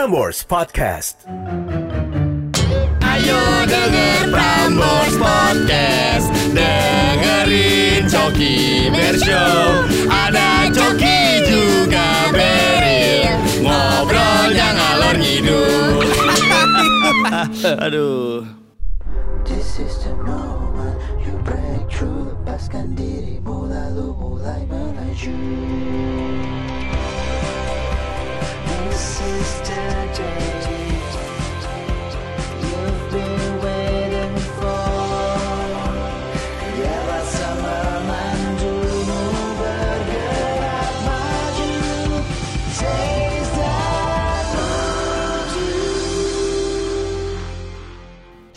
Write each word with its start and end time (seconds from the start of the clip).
Prambors 0.00 0.40
Podcast. 0.48 1.28
Ayo 3.04 3.40
denger 3.68 4.32
Prambors 4.32 5.14
Podcast. 5.20 6.32
Dengerin 6.56 8.08
Coki 8.08 8.88
Bershow 8.88 9.84
Ada 10.08 10.72
Coki 10.72 11.44
juga 11.44 12.32
Beril 12.32 13.28
Ngobrolnya 13.60 14.68
ngalor 14.72 15.16
ngidul. 15.20 16.08
Aduh. 17.84 18.48
This 19.44 19.84
is 19.84 20.00
the 20.00 20.16
moment 20.16 20.96
you 21.20 21.36
break 21.44 21.92
through. 21.92 22.32
Lepaskan 22.40 22.96
dirimu 22.96 23.68
lalu 23.68 24.16
mulai 24.16 24.64
melaju 24.64 25.36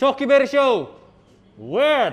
Coki 0.04 0.28
Berry 0.28 0.44
Show 0.44 0.92
with 1.56 2.12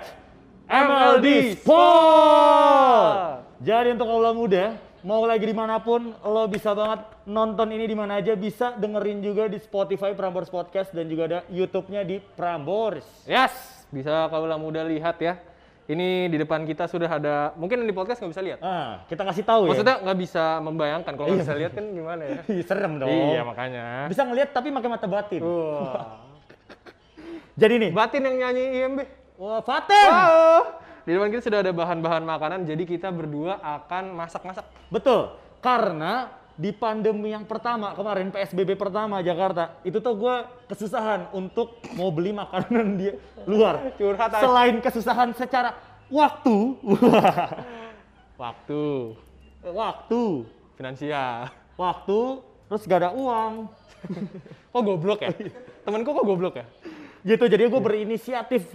MLD 0.63 1.59
Sport. 1.59 3.43
Jadi 3.59 3.99
untuk 3.99 4.07
kaula 4.07 4.31
muda, 4.31 4.79
mau 5.01 5.25
lagi 5.25 5.43
di 5.43 5.53
mana 5.53 5.77
pun, 5.77 6.13
lo 6.15 6.43
bisa 6.45 6.71
banget 6.71 7.01
nonton 7.25 7.67
ini 7.69 7.85
di 7.85 7.93
mana 7.93 8.17
aja, 8.17 8.33
bisa 8.33 8.73
dengerin 8.73 9.19
juga 9.19 9.45
di 9.45 9.57
Spotify 9.57 10.13
Prambors 10.13 10.47
Podcast 10.47 10.91
dan 10.91 11.05
juga 11.05 11.23
ada 11.25 11.39
YouTube-nya 11.47 12.01
di 12.01 12.21
Prambors. 12.21 13.05
Yes, 13.25 13.53
bisa 13.89 14.27
kaula 14.27 14.55
muda 14.55 14.81
lihat 14.81 15.17
ya. 15.17 15.37
Ini 15.83 16.29
di 16.29 16.37
depan 16.37 16.63
kita 16.63 16.85
sudah 16.85 17.09
ada, 17.09 17.35
mungkin 17.53 17.83
di 17.83 17.91
podcast 17.91 18.21
nggak 18.21 18.31
bisa 18.31 18.43
lihat. 18.45 18.59
Ah, 18.61 19.03
kita 19.05 19.27
kasih 19.27 19.43
tahu 19.43 19.61
ya. 19.67 19.69
Maksudnya 19.75 19.95
nggak 19.99 20.19
bisa 20.21 20.43
membayangkan, 20.61 21.11
kalau 21.11 21.27
nggak 21.27 21.35
Iya. 21.35 21.43
bisa 21.43 21.55
lihat 21.57 21.71
kan 21.73 21.85
gimana 21.89 22.21
ya? 22.23 22.39
Ih, 22.53 22.63
serem 22.63 22.93
dong. 22.95 23.09
Iya 23.11 23.41
makanya. 23.43 23.83
Bisa 24.07 24.21
ngelihat 24.23 24.49
tapi 24.53 24.71
pakai 24.71 24.87
mata 24.87 25.07
batin. 25.09 25.41
Wah. 25.43 26.21
Jadi 27.61 27.73
nih, 27.77 27.91
Batin 27.91 28.23
yang 28.23 28.37
nyanyi 28.39 28.63
IMB. 28.79 28.99
wah 29.35 29.59
Fatin. 29.59 30.07
Wow. 30.07 30.61
Di 31.01 31.17
depan 31.17 31.33
kita 31.33 31.41
sudah 31.49 31.59
ada 31.65 31.73
bahan-bahan 31.73 32.23
makanan, 32.23 32.59
jadi 32.69 32.83
kita 32.85 33.09
berdua 33.09 33.57
akan 33.57 34.13
masak-masak. 34.13 34.65
Betul, 34.93 35.33
karena 35.59 36.29
di 36.53 36.69
pandemi 36.69 37.33
yang 37.33 37.47
pertama 37.47 37.95
kemarin 37.97 38.29
PSBB 38.29 38.77
pertama 38.77 39.17
Jakarta 39.25 39.81
itu 39.81 39.97
tuh 39.97 40.13
gue 40.13 40.35
kesusahan 40.69 41.33
untuk 41.33 41.79
mau 41.97 42.13
beli 42.13 42.35
makanan 42.35 43.01
di 43.01 43.09
luar. 43.49 43.97
Curhat 43.97 44.29
aja. 44.37 44.45
Selain 44.45 44.77
kesusahan 44.77 45.29
secara 45.33 45.73
waktu, 46.11 46.55
Waktu, 48.41 49.13
waktu, 49.61 50.21
finansial. 50.73 51.53
waktu, 51.77 52.19
terus 52.65 52.89
gak 52.89 53.05
ada 53.05 53.11
uang. 53.13 53.69
Kok 54.73 54.81
goblok 54.81 55.21
ya? 55.21 55.29
Temenku 55.85 56.09
kok 56.09 56.25
goblok 56.25 56.57
ya? 56.57 56.65
Gitu, 57.21 57.45
jadi 57.45 57.69
gue 57.69 57.81
berinisiatif. 57.81 58.65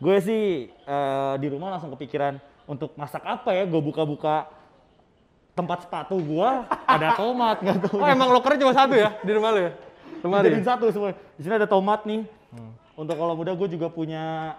Gue 0.00 0.16
sih 0.18 0.44
eh, 0.66 1.34
di 1.36 1.46
rumah 1.46 1.70
langsung 1.70 1.92
kepikiran 1.92 2.36
untuk 2.64 2.96
masak 2.96 3.20
apa 3.22 3.52
ya? 3.52 3.64
Gue 3.64 3.78
buka-buka 3.78 4.48
tempat 5.52 5.84
sepatu 5.84 6.16
gue 6.16 6.50
ada 6.96 7.12
tomat 7.14 7.60
nggak 7.60 7.78
tahu. 7.84 8.00
Oh 8.00 8.08
emang 8.08 8.32
lokernya 8.32 8.58
cuma 8.60 8.72
satu 8.72 8.94
ya 8.94 9.12
di 9.20 9.30
rumah 9.30 9.50
lu 9.52 9.60
ya? 9.60 9.72
Lemari. 10.20 10.44
Dijadiin 10.48 10.66
satu 10.66 10.84
semua. 10.88 11.12
Di 11.36 11.42
sini 11.42 11.54
ada 11.54 11.64
tomat 11.64 12.04
nih. 12.04 12.24
Untuk 12.92 13.16
kalau 13.16 13.32
muda 13.32 13.52
gue 13.52 13.68
juga 13.70 13.88
punya 13.88 14.52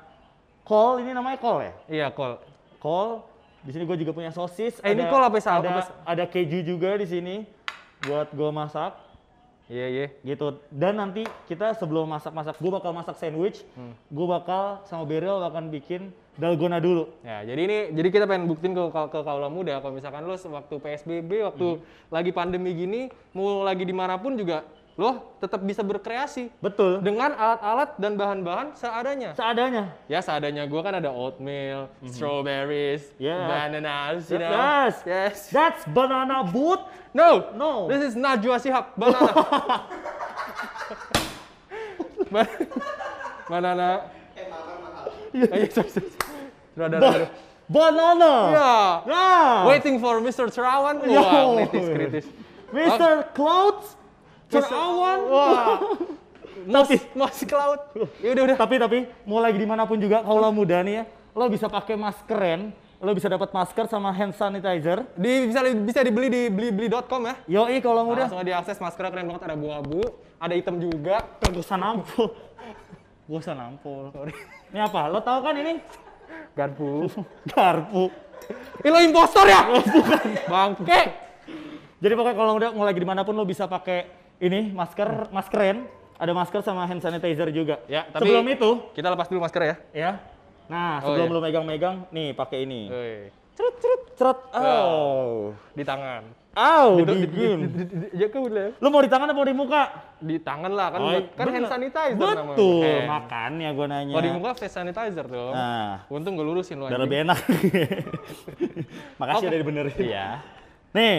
kol, 0.64 0.98
ini 0.98 1.14
namanya 1.14 1.38
kol 1.38 1.62
ya? 1.62 1.74
Iya, 1.86 2.08
kol. 2.10 2.42
Kol. 2.78 3.22
Di 3.62 3.70
sini 3.70 3.86
gue 3.86 3.94
juga 3.96 4.10
punya 4.10 4.34
sosis. 4.34 4.82
Eh, 4.82 4.94
ini 4.94 5.06
kol 5.06 5.22
apa 5.22 5.38
sal- 5.38 5.62
Ada, 5.62 5.70
apa- 5.70 5.94
ada 6.02 6.24
keju 6.26 6.66
juga 6.66 6.98
di 6.98 7.06
sini 7.06 7.36
buat 8.02 8.30
gue 8.30 8.50
masak 8.50 8.98
Iya, 9.72 9.88
iya. 9.88 10.08
gitu. 10.28 10.60
Dan 10.68 11.00
nanti 11.00 11.24
kita 11.48 11.72
sebelum 11.80 12.12
masak-masak, 12.12 12.60
gue 12.60 12.72
bakal 12.76 12.92
masak 12.92 13.16
sandwich. 13.16 13.64
Hmm. 13.80 13.96
Gue 14.12 14.28
bakal 14.28 14.84
sama 14.84 15.08
Beryl 15.08 15.40
akan 15.48 15.72
bikin 15.72 16.12
dalgona 16.36 16.84
dulu. 16.84 17.08
Ya, 17.24 17.48
jadi 17.48 17.62
ini 17.64 17.78
jadi 17.96 18.08
kita 18.12 18.26
pengen 18.28 18.52
buktiin 18.52 18.76
ke, 18.76 18.84
ke, 18.92 19.20
kaula 19.24 19.48
muda 19.48 19.80
kalau 19.80 19.96
misalkan 19.96 20.28
lo 20.28 20.36
waktu 20.36 20.76
PSBB, 20.76 21.32
waktu 21.48 21.80
lagi 22.12 22.32
pandemi 22.36 22.76
gini, 22.76 23.02
mau 23.32 23.64
lagi 23.64 23.88
di 23.88 23.96
mana 23.96 24.20
pun 24.20 24.36
juga 24.36 24.68
lo 25.00 25.36
tetap 25.40 25.64
bisa 25.64 25.80
berkreasi 25.82 26.52
Betul. 26.60 27.00
dengan 27.00 27.32
alat-alat 27.32 27.96
dan 27.96 28.20
bahan-bahan 28.20 28.76
seadanya. 28.76 29.32
Seadanya. 29.34 29.96
Ya 30.06 30.20
seadanya 30.20 30.68
gua 30.68 30.84
kan 30.84 31.00
ada 31.00 31.08
oatmeal, 31.10 31.88
strawberries, 32.06 33.08
Yeah. 33.16 33.48
bananas, 33.48 34.28
you 34.28 34.38
know. 34.38 34.52
Yes. 34.52 34.96
Yes. 35.08 35.38
That's 35.50 35.88
banana 35.88 36.44
boot. 36.44 36.84
No. 37.16 37.56
No. 37.56 37.88
This 37.88 38.12
is 38.12 38.14
Najwa 38.20 38.60
Shihab, 38.60 38.92
banana. 39.00 39.32
Ba- 42.32 42.48
banana. 43.50 43.88
Sorry. 45.32 45.68
Sudah 46.72 46.88
ada, 46.88 46.98
ada. 47.00 47.28
Banana. 47.72 48.32
Ya. 48.52 48.74
Yeah. 49.08 49.52
Waiting 49.72 50.00
for 50.00 50.20
Mr. 50.20 50.52
Terawan. 50.52 51.00
Wah, 51.08 51.64
kritis, 51.64 51.88
kritis. 51.88 52.26
Mr. 52.72 53.32
Clouds. 53.32 53.96
Terawan. 54.52 55.20
Wah. 55.32 55.80
Tapi, 56.62 56.96
Mas 57.18 57.40
Cloud. 57.42 57.80
Ya 58.22 58.30
udah 58.38 58.44
udah. 58.52 58.58
tapi 58.60 58.76
tapi 58.78 58.98
mau 59.26 59.42
lagi 59.42 59.58
di 59.58 59.66
mana 59.66 59.88
pun 59.88 59.98
juga 59.98 60.22
kalau 60.22 60.52
muda 60.54 60.84
nih 60.86 61.02
ya, 61.02 61.04
lo 61.34 61.50
bisa 61.50 61.66
pakai 61.66 61.98
maskeran, 61.98 62.70
lo 63.02 63.12
bisa 63.18 63.26
dapat 63.32 63.50
masker 63.50 63.90
sama 63.90 64.14
hand 64.14 64.38
sanitizer. 64.38 65.08
Di, 65.18 65.50
bisa 65.50 65.66
bisa 65.74 66.00
dibeli 66.06 66.28
di 66.30 66.42
blibli.com 66.54 67.22
ya. 67.26 67.36
Yoi 67.50 67.82
kalau 67.82 68.06
muda. 68.06 68.30
Langsung 68.30 68.46
diakses 68.46 68.78
maskernya 68.78 69.10
keren 69.10 69.26
banget 69.32 69.44
ada 69.50 69.56
abu-abu, 69.58 70.02
ada 70.38 70.54
hitam 70.54 70.78
juga. 70.78 71.26
Nampol. 71.42 72.30
Gak 73.26 73.40
usah 73.42 73.56
nampol. 73.58 74.14
Sorry. 74.14 74.34
Ini 74.70 74.80
apa? 74.86 75.02
Lo 75.10 75.20
tahu 75.26 75.40
kan 75.42 75.56
ini? 75.58 75.82
Garpu. 76.54 77.10
Garpu. 77.52 78.12
Ih 78.86 78.92
lo 78.92 79.00
impostor 79.02 79.46
ya? 79.50 79.66
Bukan. 79.66 80.26
Bangke. 80.46 81.02
Jadi 82.02 82.14
pokoknya 82.18 82.38
kalau 82.38 82.54
udah 82.58 82.70
mau 82.74 82.86
lagi 82.86 82.98
di 82.98 83.06
mana 83.06 83.22
pun 83.22 83.38
lo 83.38 83.46
bisa 83.46 83.70
pakai 83.70 84.21
ini 84.42 84.74
masker, 84.74 85.30
maskeran. 85.30 85.86
Ada 86.18 86.34
masker 86.34 86.62
sama 86.62 86.86
hand 86.86 87.02
sanitizer 87.02 87.50
juga. 87.50 87.82
Ya, 87.86 88.06
tapi 88.06 88.30
Sebelum 88.30 88.46
itu, 88.48 88.70
kita 88.94 89.10
lepas 89.10 89.26
dulu 89.26 89.42
masker 89.42 89.62
ya. 89.64 89.76
ya. 89.92 90.12
Nah, 90.66 91.02
Oh, 91.02 91.14
sebelum 91.14 91.28
iya. 91.28 91.34
lo 91.34 91.40
megang-megang, 91.42 91.96
nih 92.10 92.30
pakai 92.32 92.64
ini. 92.64 92.82
Woi. 92.88 93.14
Cerut, 93.52 93.76
cerut, 93.78 94.02
cerut. 94.16 94.40
Oh. 94.54 95.52
Di 95.74 95.82
tangan. 95.82 96.24
Au, 96.52 97.00
Di- 97.00 97.08
di- 97.08 97.26
dingin. 97.26 97.60
di- 97.66 97.88
di- 97.88 97.98
di- 98.06 98.12
Ya 98.14 98.28
udah. 98.28 98.76
Lo 98.78 98.88
mau 98.88 99.00
di 99.00 99.08
tangan 99.08 99.24
apa 99.26 99.40
di 99.42 99.56
muka? 99.56 99.84
Di 100.20 100.36
tangan 100.38 100.70
lah 100.70 100.88
kan 100.92 101.00
Oh, 101.00 101.10
kan 101.32 101.46
bener. 101.48 101.56
hand 101.58 101.68
sanitizer 101.72 102.20
namanya. 102.20 102.44
Betul, 102.54 102.84
Hand. 102.84 103.08
makanya 103.08 103.70
gue 103.72 103.86
nanya. 103.88 104.14
Kalau 104.14 104.26
di 104.28 104.34
muka 104.36 104.52
face 104.54 104.76
sanitizer 104.76 105.26
tuh. 105.26 105.50
Nah. 105.52 106.04
Untung 106.08 106.36
gue 106.36 106.44
lurusin 106.44 106.76
lo 106.76 106.86
Udah 106.86 107.00
lebih 107.00 107.24
enak. 107.24 107.40
Makasih 109.20 109.38
Oke. 109.40 109.50
udah 109.50 109.60
dibenerin. 109.60 109.96
Iya. 109.98 110.28
Nih, 110.92 111.18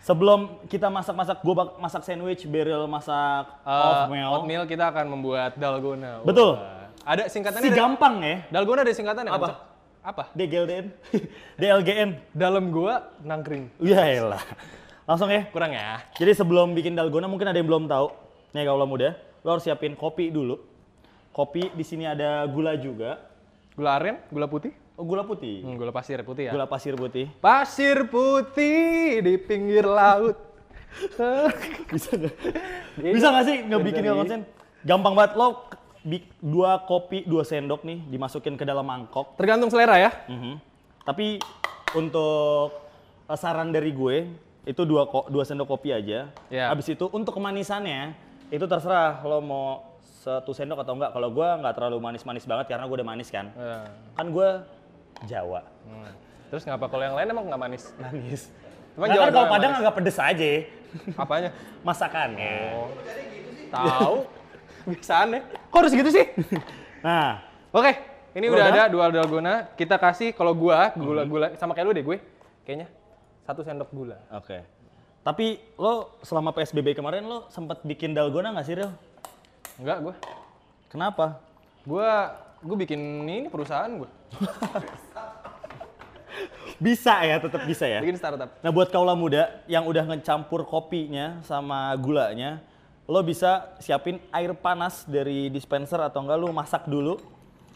sebelum 0.00 0.40
kita 0.66 0.88
masak-masak, 0.88 1.40
gue 1.40 1.54
masak 1.76 2.02
sandwich, 2.02 2.44
Beryl 2.44 2.84
masak 2.84 3.48
Uh, 3.62 4.04
oatmeal. 4.04 4.28
oatmeal 4.34 4.64
kita 4.64 4.88
akan 4.88 5.06
membuat 5.08 5.54
dalgona. 5.54 6.20
Betul. 6.22 6.56
Wah. 6.56 6.88
Ada 7.00 7.28
singkatannya. 7.28 7.64
Si 7.64 7.72
ada- 7.72 7.80
gampang 7.80 8.14
ya. 8.20 8.36
Dalgona 8.48 8.80
ada 8.84 8.92
singkatannya. 8.92 9.32
Apa? 9.32 9.48
Apa? 10.00 10.22
DGLDN. 10.32 10.86
DLGN. 11.60 12.10
Dalam 12.32 12.68
gua 12.68 13.08
nangkring. 13.20 13.68
Ya 13.80 14.04
elah. 14.04 14.40
Langsung 15.04 15.28
ya. 15.28 15.48
Kurang 15.48 15.72
ya? 15.72 16.04
Jadi 16.16 16.32
sebelum 16.34 16.72
bikin 16.72 16.92
dalgona 16.92 17.24
mungkin 17.24 17.48
ada 17.48 17.56
yang 17.56 17.68
belum 17.68 17.84
tahu. 17.84 18.12
Nih 18.52 18.64
kalau 18.64 18.84
muda, 18.84 19.16
lo 19.40 19.48
harus 19.52 19.64
siapin 19.64 19.92
kopi 19.92 20.28
dulu. 20.28 20.60
Kopi 21.30 21.70
di 21.72 21.84
sini 21.84 22.04
ada 22.04 22.42
gula 22.46 22.74
juga. 22.76 23.20
Gula 23.76 23.96
aren, 23.96 24.16
gula 24.28 24.44
putih. 24.44 24.74
Oh, 25.00 25.06
gula 25.08 25.24
putih. 25.24 25.64
Hmm, 25.64 25.80
gula 25.80 25.88
pasir 25.90 26.20
putih 26.20 26.44
ya. 26.44 26.52
Gula 26.52 26.68
pasir 26.68 26.92
putih. 26.92 27.32
Pasir 27.40 28.04
putih 28.04 29.24
di 29.24 29.40
pinggir 29.40 29.88
laut. 29.88 30.36
Bisa 31.88 32.10
nggak? 32.12 32.34
Bisa 33.00 33.26
nggak 33.32 33.44
sih 33.48 33.56
nggak 33.64 33.80
bikin 33.80 34.02
nggak 34.04 34.18
konsen? 34.20 34.40
Gampang 34.84 35.16
banget 35.16 35.40
lo 35.40 35.64
dua 36.36 36.84
kopi 36.84 37.24
dua 37.24 37.44
sendok 37.44 37.80
nih 37.80 38.04
dimasukin 38.12 38.60
ke 38.60 38.68
dalam 38.68 38.84
mangkok. 38.84 39.40
Tergantung 39.40 39.72
selera 39.72 39.96
ya. 39.96 40.12
Mhm. 40.28 40.60
Tapi 41.00 41.40
untuk 41.96 42.76
eh, 43.24 43.38
saran 43.40 43.72
dari 43.72 43.96
gue 43.96 44.28
itu 44.68 44.82
dua 44.84 45.08
ko- 45.08 45.32
dua 45.32 45.48
sendok 45.48 45.64
kopi 45.70 45.96
aja. 45.96 46.28
Ya. 46.52 46.68
Habis 46.68 46.92
itu 46.92 47.08
untuk 47.08 47.32
kemanisannya 47.32 48.12
itu 48.52 48.68
terserah 48.68 49.24
lo 49.24 49.40
mau 49.40 49.66
satu 50.20 50.52
sendok 50.52 50.84
atau 50.84 50.92
enggak. 50.92 51.16
Kalau 51.16 51.32
gue 51.32 51.48
nggak 51.56 51.72
terlalu 51.72 51.96
manis-manis 51.96 52.44
banget 52.44 52.68
karena 52.68 52.84
gue 52.84 52.96
udah 53.00 53.08
manis 53.08 53.32
kan. 53.32 53.48
Ya. 53.56 53.88
Kan 54.12 54.28
gue 54.28 54.48
Jawa. 55.24 55.60
Hmm. 55.84 56.12
Terus 56.48 56.62
ngapa 56.64 56.86
kalau 56.86 57.04
yang 57.04 57.16
lain 57.16 57.28
emang 57.28 57.44
nggak 57.46 57.60
manis? 57.60 57.84
Manis. 57.96 58.42
Emang 58.92 59.06
Nah, 59.06 59.14
Jawa 59.14 59.24
kan 59.24 59.32
kalau 59.32 59.48
Padang 59.48 59.70
manis? 59.70 59.82
agak 59.82 59.94
pedes 59.96 60.18
aja 60.18 60.50
Apanya? 61.14 61.50
masakannya. 61.80 62.54
Oh. 62.74 62.88
Tahu. 63.74 64.16
Biasaan 64.82 65.28
ya. 65.30 65.40
Kok 65.70 65.78
harus 65.78 65.92
gitu 65.92 66.10
sih? 66.10 66.26
Nah, 67.00 67.44
Oke, 67.70 67.94
ini 68.34 68.50
Udah 68.50 68.66
udah 68.66 68.82
ada? 68.82 68.90
dua 68.90 69.04
dalgona. 69.08 69.54
Kita 69.72 69.94
kasih 69.94 70.34
kalau 70.34 70.50
gua 70.52 70.90
gula-gula 70.92 71.54
sama 71.54 71.70
kayak 71.70 71.86
lu 71.86 71.94
deh 71.94 72.02
gue. 72.02 72.18
Kayaknya 72.66 72.90
satu 73.44 73.62
sendok 73.62 73.90
gula. 73.90 74.18
oke. 74.28 74.58
Tapi 75.20 75.60
lo 75.76 76.16
selama 76.20 76.50
PSBB 76.50 76.96
kemarin 76.96 77.22
lo 77.22 77.46
sempat 77.46 77.84
bikin 77.84 78.10
dalgona 78.10 78.50
nggak 78.50 78.66
sih, 78.66 78.74
Ril? 78.74 78.90
Enggak 79.78 80.02
gua. 80.02 80.14
Kenapa? 80.90 81.38
Gua 81.86 82.34
gua 82.58 82.76
bikin 82.76 82.98
ini 83.22 83.46
perusahaan 83.46 83.92
gua. 83.94 84.10
Bisa 86.80 87.20
ya, 87.28 87.36
tetap 87.36 87.68
bisa 87.68 87.84
ya. 87.84 88.00
Bikin 88.00 88.16
startup. 88.16 88.56
Nah 88.64 88.72
buat 88.72 88.88
kaula 88.88 89.12
muda 89.12 89.60
yang 89.68 89.84
udah 89.84 90.08
ngecampur 90.08 90.64
kopinya 90.64 91.44
sama 91.44 91.92
gulanya, 92.00 92.64
lo 93.04 93.20
bisa 93.20 93.76
siapin 93.84 94.16
air 94.32 94.56
panas 94.56 95.04
dari 95.04 95.52
dispenser 95.52 96.00
atau 96.00 96.24
enggak 96.24 96.40
lo 96.40 96.48
masak 96.56 96.88
dulu. 96.88 97.20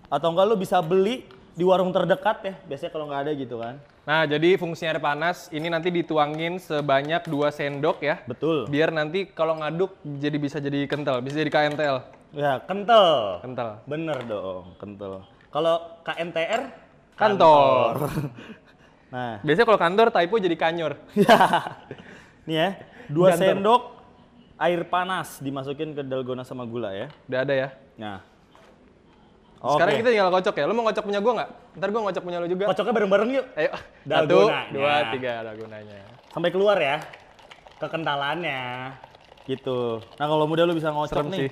Atau 0.09 0.33
enggak 0.33 0.47
lo 0.49 0.57
bisa 0.57 0.81
beli 0.81 1.29
di 1.53 1.63
warung 1.63 1.93
terdekat 1.93 2.39
ya, 2.49 2.55
biasanya 2.65 2.91
kalau 2.97 3.05
nggak 3.13 3.23
ada 3.29 3.33
gitu 3.37 3.61
kan. 3.61 3.77
Nah, 4.05 4.25
jadi 4.25 4.57
fungsinya 4.57 4.97
air 4.97 5.03
panas 5.05 5.49
ini 5.53 5.69
nanti 5.69 5.89
dituangin 5.93 6.57
sebanyak 6.57 7.29
2 7.29 7.53
sendok 7.53 8.01
ya. 8.01 8.25
Betul. 8.25 8.69
Biar 8.73 8.89
nanti 8.89 9.29
kalau 9.29 9.61
ngaduk 9.61 9.97
jadi 10.03 10.37
bisa 10.41 10.59
jadi 10.65 10.89
kental, 10.89 11.21
bisa 11.21 11.41
jadi 11.41 11.53
KNTL. 11.53 11.99
Ya, 12.35 12.59
kental. 12.65 13.41
Kental. 13.45 13.85
Bener 13.85 14.19
dong, 14.25 14.77
kental. 14.81 15.29
Kalau 15.53 16.01
KNTR? 16.03 16.63
Kantor. 17.15 18.11
Nah, 19.15 19.39
Biasanya 19.47 19.67
kalau 19.71 19.79
kantor 19.79 20.07
typo 20.11 20.35
jadi 20.43 20.57
kanyor. 20.59 20.93
ya. 21.15 21.39
Nih 22.45 22.57
ya, 22.59 22.69
dua 23.07 23.31
Gantor. 23.31 23.47
sendok 23.47 23.83
air 24.59 24.83
panas 24.85 25.39
dimasukin 25.39 25.95
ke 25.95 26.03
dalgona 26.03 26.43
sama 26.43 26.67
gula 26.67 26.91
ya. 26.91 27.07
Udah 27.31 27.41
ada 27.47 27.55
ya. 27.55 27.69
Nah. 27.95 28.19
Sekarang 29.65 29.97
Oke. 29.97 30.01
kita 30.03 30.11
tinggal 30.13 30.29
kocok 30.29 30.55
ya. 30.59 30.65
Lu 30.67 30.75
mau 30.75 30.85
ngocok 30.85 31.05
punya 31.07 31.21
gua 31.23 31.33
nggak? 31.41 31.51
Ntar 31.79 31.89
gua 31.89 32.01
ngocok 32.05 32.23
punya 32.23 32.39
lu 32.43 32.49
juga. 32.51 32.65
kocoknya 32.69 32.93
bareng-bareng 32.93 33.31
yuk. 33.33 33.47
Ayo. 33.55 33.71
Satu, 33.73 34.05
Dalgonanya. 34.05 34.73
dua, 34.75 34.95
tiga 35.09 35.33
dalgonanya. 35.41 35.99
Sampai 36.29 36.51
keluar 36.53 36.77
ya. 36.77 36.97
Kekentalannya. 37.79 38.61
Gitu. 39.47 39.79
Nah, 40.19 40.27
kalau 40.27 40.45
muda 40.45 40.67
lu 40.67 40.75
bisa 40.75 40.91
ngocok 40.91 41.17
Serem 41.17 41.31
nih. 41.31 41.39
sih. 41.39 41.51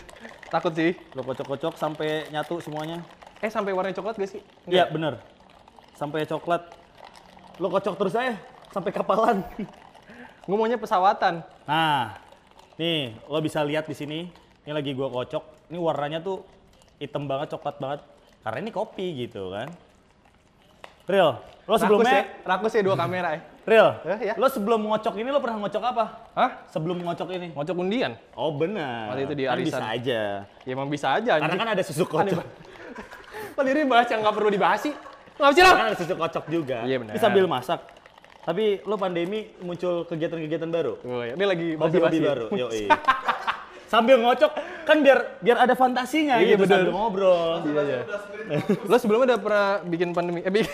Takut 0.54 0.72
sih. 0.72 0.96
Lu 1.12 1.20
kocok-kocok 1.20 1.74
sampai 1.74 2.30
nyatu 2.30 2.62
semuanya. 2.62 3.04
Eh 3.42 3.52
sampai 3.52 3.76
warna 3.76 3.92
coklat 3.92 4.16
gak 4.16 4.30
sih? 4.30 4.40
Iya, 4.64 4.88
bener. 4.88 5.20
Sampai 5.92 6.24
coklat. 6.24 6.79
Lu 7.60 7.68
kocok 7.68 7.94
terus 7.94 8.16
aja 8.16 8.34
sampai 8.72 8.90
kapalan. 8.90 9.44
Gue 10.48 10.56
maunya 10.56 10.80
pesawatan. 10.80 11.44
Nah, 11.68 12.16
nih 12.74 13.12
lo 13.28 13.38
bisa 13.38 13.60
lihat 13.60 13.84
di 13.84 13.92
sini. 13.92 14.32
Ini 14.60 14.72
lagi 14.72 14.92
gua 14.92 15.08
kocok. 15.08 15.68
Ini 15.68 15.76
warnanya 15.76 16.18
tuh 16.18 16.42
hitam 16.96 17.24
banget, 17.24 17.52
coklat 17.52 17.76
banget. 17.76 18.00
Karena 18.40 18.58
ini 18.58 18.70
kopi 18.70 19.06
gitu 19.20 19.52
kan. 19.52 19.68
Real, 21.04 21.42
lo 21.66 21.74
Rakus 21.74 21.74
ya, 21.74 21.82
sebelumnya, 21.82 22.18
rakus 22.46 22.72
ya 22.72 22.82
dua 22.86 22.94
kamera 22.94 23.28
ya. 23.34 23.40
Real, 23.70 23.88
Eh, 24.04 24.30
ya. 24.30 24.34
lo 24.38 24.46
sebelum 24.46 24.78
ngocok 24.80 25.14
ini 25.16 25.28
lo 25.28 25.42
pernah 25.42 25.58
ngocok 25.58 25.82
apa? 25.84 26.04
Hah? 26.32 26.50
Sebelum 26.70 26.96
ngocok 27.02 27.28
ini? 27.30 27.48
Ngocok 27.50 27.76
undian? 27.76 28.14
Oh 28.32 28.54
benar. 28.54 29.10
Waktu 29.10 29.26
itu 29.26 29.34
di 29.34 29.44
kan 29.44 29.54
arisan. 29.54 29.66
bisa 29.66 29.84
aja. 29.90 30.20
Ya 30.62 30.70
emang 30.70 30.86
bisa 30.86 31.06
aja 31.10 31.32
Karena 31.36 31.50
anjing. 31.50 31.60
kan 31.60 31.68
ada 31.74 31.82
susu 31.82 32.04
kocok. 32.06 32.46
Kok 33.58 33.64
diri 33.66 33.82
bahas 33.84 34.06
yang 34.06 34.22
nggak 34.22 34.34
perlu 34.34 34.50
dibahas 34.50 34.80
sih? 34.80 34.94
Nggak 35.40 35.52
sih 35.56 35.62
lah. 35.64 35.72
Karena 35.72 35.88
ada 35.88 35.96
susu 35.96 36.14
kocok 36.14 36.44
juga. 36.52 36.78
Iya, 36.84 36.96
benar. 37.00 37.12
Ini 37.16 37.20
sambil 37.20 37.44
masak. 37.48 37.80
Tapi 38.44 38.84
lo 38.84 38.96
pandemi 39.00 39.48
muncul 39.64 40.04
kegiatan-kegiatan 40.04 40.68
baru. 40.68 41.00
Oh, 41.00 41.24
ya. 41.24 41.32
Ini 41.36 41.44
lagi 41.48 41.68
Hobi-hobi 41.80 42.18
baru. 42.20 42.46
Yoi. 42.52 42.88
sambil 43.90 44.22
ngocok 44.22 44.54
kan 44.86 45.02
biar 45.02 45.42
biar 45.42 45.66
ada 45.66 45.74
fantasinya 45.74 46.38
Iya, 46.38 46.54
gitu 46.54 46.62
bener. 46.62 46.86
sambil 46.86 46.92
ngobrol. 46.94 47.50
Iya, 47.66 47.82
iya. 47.82 48.00
Lo 48.86 48.96
sebelumnya 49.00 49.34
udah 49.34 49.38
pernah 49.42 49.68
bikin 49.82 50.08
pandemi? 50.14 50.40
Eh, 50.46 50.52
bikin, 50.52 50.70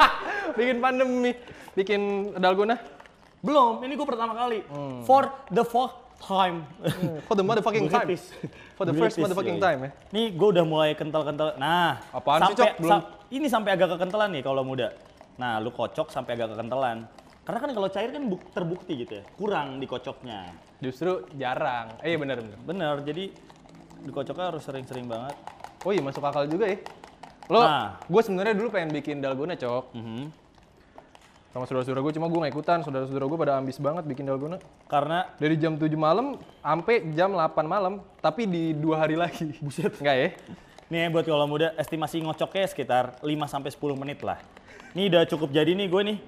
bikin 0.58 0.76
pandemi, 0.80 1.32
bikin 1.76 2.00
dalgona? 2.40 2.80
Belum, 3.44 3.84
ini 3.84 3.92
gue 3.92 4.06
pertama 4.08 4.32
kali. 4.32 4.64
Hmm. 4.72 5.04
For 5.04 5.28
the 5.52 5.60
fourth 5.60 5.92
time. 6.24 6.64
For 7.26 7.34
the 7.34 7.42
motherfucking 7.42 7.86
time. 7.86 8.08
For 8.76 8.84
the 8.84 8.92
first 8.92 9.16
motherfucking 9.16 9.58
time 9.58 9.78
ya. 9.80 9.90
Nih 10.10 10.26
gue 10.30 10.48
udah 10.50 10.64
mulai 10.64 10.92
kental-kental. 10.92 11.54
Nah, 11.56 12.00
Apaan 12.10 12.40
sih, 12.42 12.46
sampai- 12.50 12.58
Cok? 12.58 12.70
Belum- 12.78 12.92
sa- 12.98 13.08
ini 13.28 13.46
sampai 13.46 13.70
agak 13.72 13.88
kekentelan 13.92 14.28
nih 14.30 14.42
kalau 14.42 14.62
muda. 14.62 14.88
Nah, 15.34 15.58
lu 15.58 15.70
kocok 15.70 16.08
sampai 16.08 16.34
agak 16.34 16.52
kekentelan. 16.52 17.06
Karena 17.44 17.58
kan 17.58 17.70
kalau 17.70 17.88
cair 17.88 18.08
kan 18.08 18.24
buk- 18.24 18.48
terbukti 18.50 18.92
gitu 18.96 19.20
ya, 19.20 19.24
kurang 19.34 19.76
dikocoknya. 19.76 20.48
Justru 20.78 21.28
jarang. 21.34 22.00
Eh, 22.00 22.10
iya 22.10 22.16
bener 22.16 22.40
bener. 22.40 22.58
Bener, 22.58 22.94
jadi 23.02 23.28
dikocoknya 24.00 24.46
harus 24.48 24.62
sering-sering 24.62 25.04
banget. 25.04 25.36
Oh 25.80 25.92
iya 25.92 26.00
masuk 26.00 26.20
akal 26.20 26.44
juga 26.44 26.64
ya. 26.66 26.78
Lo, 27.46 27.60
Nah. 27.60 28.00
gue 28.00 28.20
sebenarnya 28.20 28.54
dulu 28.54 28.72
pengen 28.72 28.90
bikin 28.90 29.20
dalgona 29.20 29.52
cok 29.52 29.92
Mhm. 29.92 30.22
Sama 31.54 31.70
saudara-saudara 31.70 32.02
gue, 32.02 32.12
cuma 32.18 32.26
gue 32.26 32.38
nggak 32.42 32.52
ikutan. 32.52 32.78
Saudara-saudara 32.82 33.30
gue 33.30 33.38
pada 33.38 33.54
ambis 33.62 33.78
banget 33.78 34.02
bikin 34.10 34.26
dalgona. 34.26 34.58
Karena 34.90 35.30
Dari 35.38 35.54
jam 35.54 35.78
7 35.78 35.86
malam 35.94 36.34
sampai 36.58 37.14
jam 37.14 37.30
8 37.30 37.46
malam, 37.62 38.02
tapi 38.18 38.50
di 38.50 38.74
dua 38.74 39.06
hari 39.06 39.14
lagi. 39.14 39.54
Buset. 39.64 39.94
Enggak 40.02 40.16
ya? 40.18 40.28
nih 40.84 41.08
buat 41.08 41.24
kalau 41.24 41.48
muda, 41.48 41.72
estimasi 41.80 42.20
ngocoknya 42.20 42.66
sekitar 42.68 43.04
5 43.22 43.30
sampai 43.46 43.70
10 43.70 44.02
menit 44.02 44.18
lah. 44.20 44.36
Nih 44.98 45.08
udah 45.08 45.22
cukup 45.30 45.54
jadi 45.54 45.72
nih 45.72 45.86
gue 45.86 46.02
nih. 46.10 46.18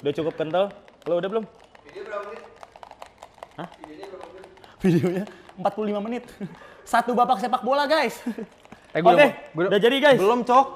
Udah 0.00 0.12
cukup 0.16 0.32
kental. 0.34 0.72
Lo 1.04 1.20
udah 1.20 1.28
belum? 1.28 1.44
Video 1.84 2.02
berapa 2.08 2.24
menit? 2.26 2.42
Hah? 3.60 3.68
Videonya 4.80 5.24
45 5.60 6.06
menit. 6.08 6.24
Satu 6.88 7.12
babak 7.12 7.36
sepak 7.36 7.60
bola, 7.60 7.84
guys. 7.84 8.16
Eh, 8.96 8.98
Oke, 8.98 9.04
gua 9.04 9.12
udah- 9.14 9.32
udah 9.68 9.78
jadi, 9.80 9.96
guys. 10.00 10.18
Belum 10.18 10.40
cok. 10.40 10.66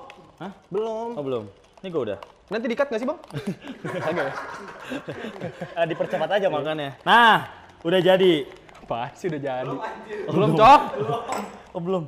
Hah? 0.44 0.52
Belum. 0.68 1.08
Oh, 1.16 1.24
belum. 1.24 1.44
Ini 1.80 1.88
gue 1.88 2.02
udah. 2.12 2.18
Nanti 2.44 2.66
dikat 2.68 2.86
nggak 2.86 3.00
sih 3.00 3.08
bang? 3.08 3.18
Agak 4.08 4.24
ya? 4.24 4.34
Eh, 5.74 5.86
dipercepat 5.88 6.28
aja 6.30 6.46
makannya. 6.46 7.00
Nah, 7.02 7.48
udah 7.80 8.00
jadi. 8.00 8.44
Apa 8.84 9.16
sih 9.16 9.32
udah 9.32 9.40
jadi? 9.40 9.72
Belum 10.28 10.52
cok. 10.52 10.80
Oh, 11.72 11.80
belum. 11.80 12.04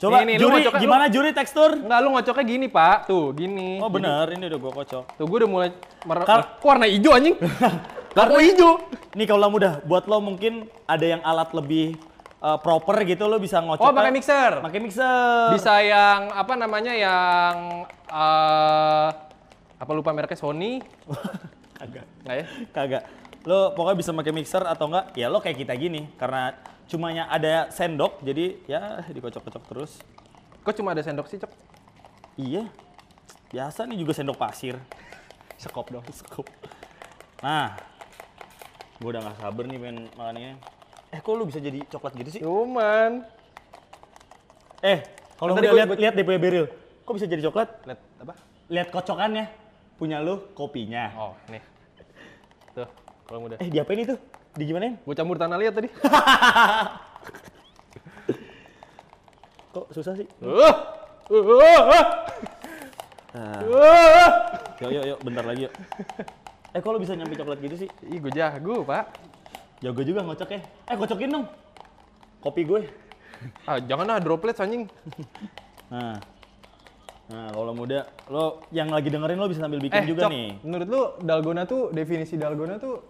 Coba 0.00 0.24
lu 0.24 0.32
juri, 0.32 0.64
ngocoknya- 0.64 0.80
gimana 0.80 1.04
juri 1.06 1.30
tekstur? 1.30 1.76
Enggak, 1.76 1.98
lu 2.00 2.08
ngocoknya 2.10 2.44
gini 2.44 2.66
pak. 2.66 3.04
Tuh, 3.04 3.30
gini. 3.30 3.76
Oh 3.78 3.86
bener, 3.86 4.32
ini 4.32 4.48
udah 4.48 4.58
gue 4.58 4.72
kocok. 4.74 5.04
Tuh, 5.14 5.24
gue 5.28 5.38
udah 5.38 5.50
mulai 5.50 5.68
mer- 6.02 6.24
Kar- 6.24 6.56
Kok 6.56 6.64
warna 6.64 6.88
hijau 6.88 7.12
anjing? 7.12 7.36
Kok 8.16 8.40
hijau? 8.40 8.80
Nih 9.12 9.26
kalau 9.28 9.46
mudah, 9.46 9.84
buat 9.84 10.08
lo 10.08 10.18
mungkin 10.18 10.66
ada 10.88 11.04
yang 11.04 11.20
alat 11.20 11.52
lebih 11.52 12.00
uh, 12.40 12.58
proper 12.58 13.04
gitu, 13.04 13.28
lo 13.28 13.36
bisa 13.38 13.60
ngocok. 13.60 13.84
Oh, 13.84 13.92
pakai 13.94 14.12
mixer. 14.12 14.52
Pakai 14.64 14.80
mixer. 14.80 15.54
Bisa 15.54 15.80
yang 15.84 16.32
apa 16.32 16.56
namanya 16.56 16.92
yang 16.96 17.84
eh 18.10 19.08
apa 19.80 19.92
lupa 19.96 20.12
mereknya 20.12 20.36
Sony? 20.36 20.84
Kagak. 21.80 22.06
Enggak 22.24 22.36
ya? 22.36 22.46
Kagak. 22.72 23.02
Lo 23.48 23.72
pokoknya 23.72 23.96
bisa 23.96 24.10
pakai 24.12 24.32
mixer 24.36 24.62
atau 24.68 24.92
enggak, 24.92 25.16
ya 25.16 25.32
lo 25.32 25.40
kayak 25.40 25.56
kita 25.64 25.72
gini. 25.76 26.12
Karena 26.20 26.52
cumanya 26.84 27.32
ada 27.32 27.72
sendok, 27.72 28.20
jadi 28.20 28.60
ya 28.68 28.80
dikocok-kocok 29.08 29.64
terus. 29.72 29.92
Kok 30.60 30.74
cuma 30.76 30.92
ada 30.92 31.00
sendok 31.00 31.24
sih, 31.32 31.40
Cok? 31.40 31.52
Iya. 32.36 32.68
Biasa 33.48 33.88
nih 33.88 33.96
juga 33.96 34.12
sendok 34.12 34.36
pasir. 34.36 34.76
Sekop 35.62 35.88
dong. 35.88 36.04
Sekop. 36.12 36.44
Nah, 37.40 37.72
gue 39.00 39.08
udah 39.08 39.24
gak 39.24 39.40
sabar 39.40 39.64
nih 39.64 39.78
pengen 39.80 39.98
makannya. 40.12 40.52
Eh, 41.10 41.18
kok 41.18 41.32
lu 41.32 41.42
bisa 41.42 41.58
jadi 41.58 41.82
coklat 41.84 42.12
gitu 42.14 42.30
sih? 42.30 42.40
Cuman 42.40 43.26
Eh, 44.80 45.04
kalau 45.36 45.52
Tadi 45.52 45.60
udah 45.60 45.70
gua- 45.70 45.76
lihat 45.76 45.88
gua- 45.88 46.00
lihat 46.00 46.14
DP 46.14 46.30
Beril, 46.36 46.64
kok 47.02 47.12
bisa 47.12 47.26
jadi 47.26 47.42
coklat? 47.42 47.68
lihat 47.84 48.00
apa? 48.16 48.32
Lihat 48.66 48.88
kocokannya. 48.88 49.44
Punya 49.94 50.16
lu 50.18 50.48
kopinya. 50.50 51.12
Oh, 51.14 51.34
nih. 51.46 51.60
Tuh, 52.72 52.88
kalau 53.24 53.40
muda. 53.42 53.58
Eh, 53.58 53.68
diapain 53.68 54.00
itu? 54.00 54.16
Di 54.50 54.64
gimanain? 54.64 54.96
Gue 54.98 55.12
campur 55.12 55.36
tanah 55.36 55.54
liat 55.54 55.74
tadi. 55.74 55.88
Kok 59.70 59.86
susah 59.92 60.16
sih? 60.16 60.26
Uh, 60.40 60.72
uh, 61.28 61.44
uh, 61.44 61.82
uh. 61.86 62.06
Nah, 63.30 63.60
Uh. 63.62 64.28
yuk, 64.80 64.90
yuk, 64.90 65.04
yuk, 65.06 65.18
bentar 65.22 65.44
lagi 65.44 65.62
yuk. 65.66 65.74
Eh, 66.70 66.78
kok 66.78 66.88
lu 66.88 66.98
bisa 66.98 67.12
nyampe 67.12 67.34
coklat 67.34 67.58
gitu 67.58 67.76
sih? 67.76 67.88
Ih, 68.06 68.16
gue 68.16 68.30
jago, 68.30 68.86
Pak. 68.86 69.29
Jago 69.80 70.02
juga 70.02 70.20
ngocoknya. 70.20 70.60
Eh, 70.86 70.94
kocokin 70.94 71.30
dong. 71.30 71.44
Kopi 72.38 72.62
gue. 72.62 72.80
Ah, 73.64 73.80
jangan 73.80 74.04
lah 74.06 74.18
droplet 74.18 74.56
anjing. 74.56 74.84
Nah. 75.90 76.22
Nah, 77.26 77.50
kalau 77.50 77.74
muda, 77.74 78.06
lo 78.26 78.62
yang 78.70 78.90
lagi 78.90 79.06
dengerin 79.06 79.34
lo 79.34 79.46
bisa 79.46 79.58
sambil 79.58 79.78
bikin 79.78 80.02
juga 80.04 80.22
Eh, 80.22 80.26
Cok, 80.26 80.30
nih. 80.30 80.50
menurut 80.62 80.86
lu 80.86 81.02
dalgona 81.18 81.62
tuh 81.62 81.90
definisi 81.90 82.34
dalgona 82.34 82.74
tuh 82.76 83.02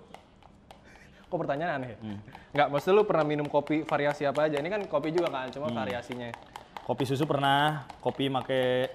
kok 1.23 1.37
pertanyaan 1.37 1.77
aneh 1.77 1.89
ya? 1.93 1.99
Hmm. 2.01 2.19
Nggak, 2.51 2.69
maksud 2.69 2.91
lu 2.91 3.05
pernah 3.05 3.25
minum 3.25 3.45
kopi 3.47 3.85
variasi 3.85 4.25
apa 4.25 4.45
aja? 4.45 4.57
Ini 4.57 4.69
kan 4.69 4.81
kopi 4.85 5.09
juga 5.09 5.29
kan, 5.29 5.49
Hmm. 5.49 5.55
cuma 5.55 5.69
variasinya. 5.71 6.33
Kopi 6.81 7.05
susu 7.05 7.25
pernah, 7.25 7.85
kopi 8.01 8.33
make 8.33 8.89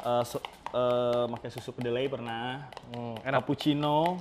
eh, 0.00 0.24
su- 0.26 0.42
eh, 0.70 1.24
make 1.26 1.46
susu 1.48 1.70
kedelai 1.70 2.06
pernah. 2.06 2.66
Hmm, 2.90 3.14
enak. 3.20 3.42
Cappuccino, 3.42 4.18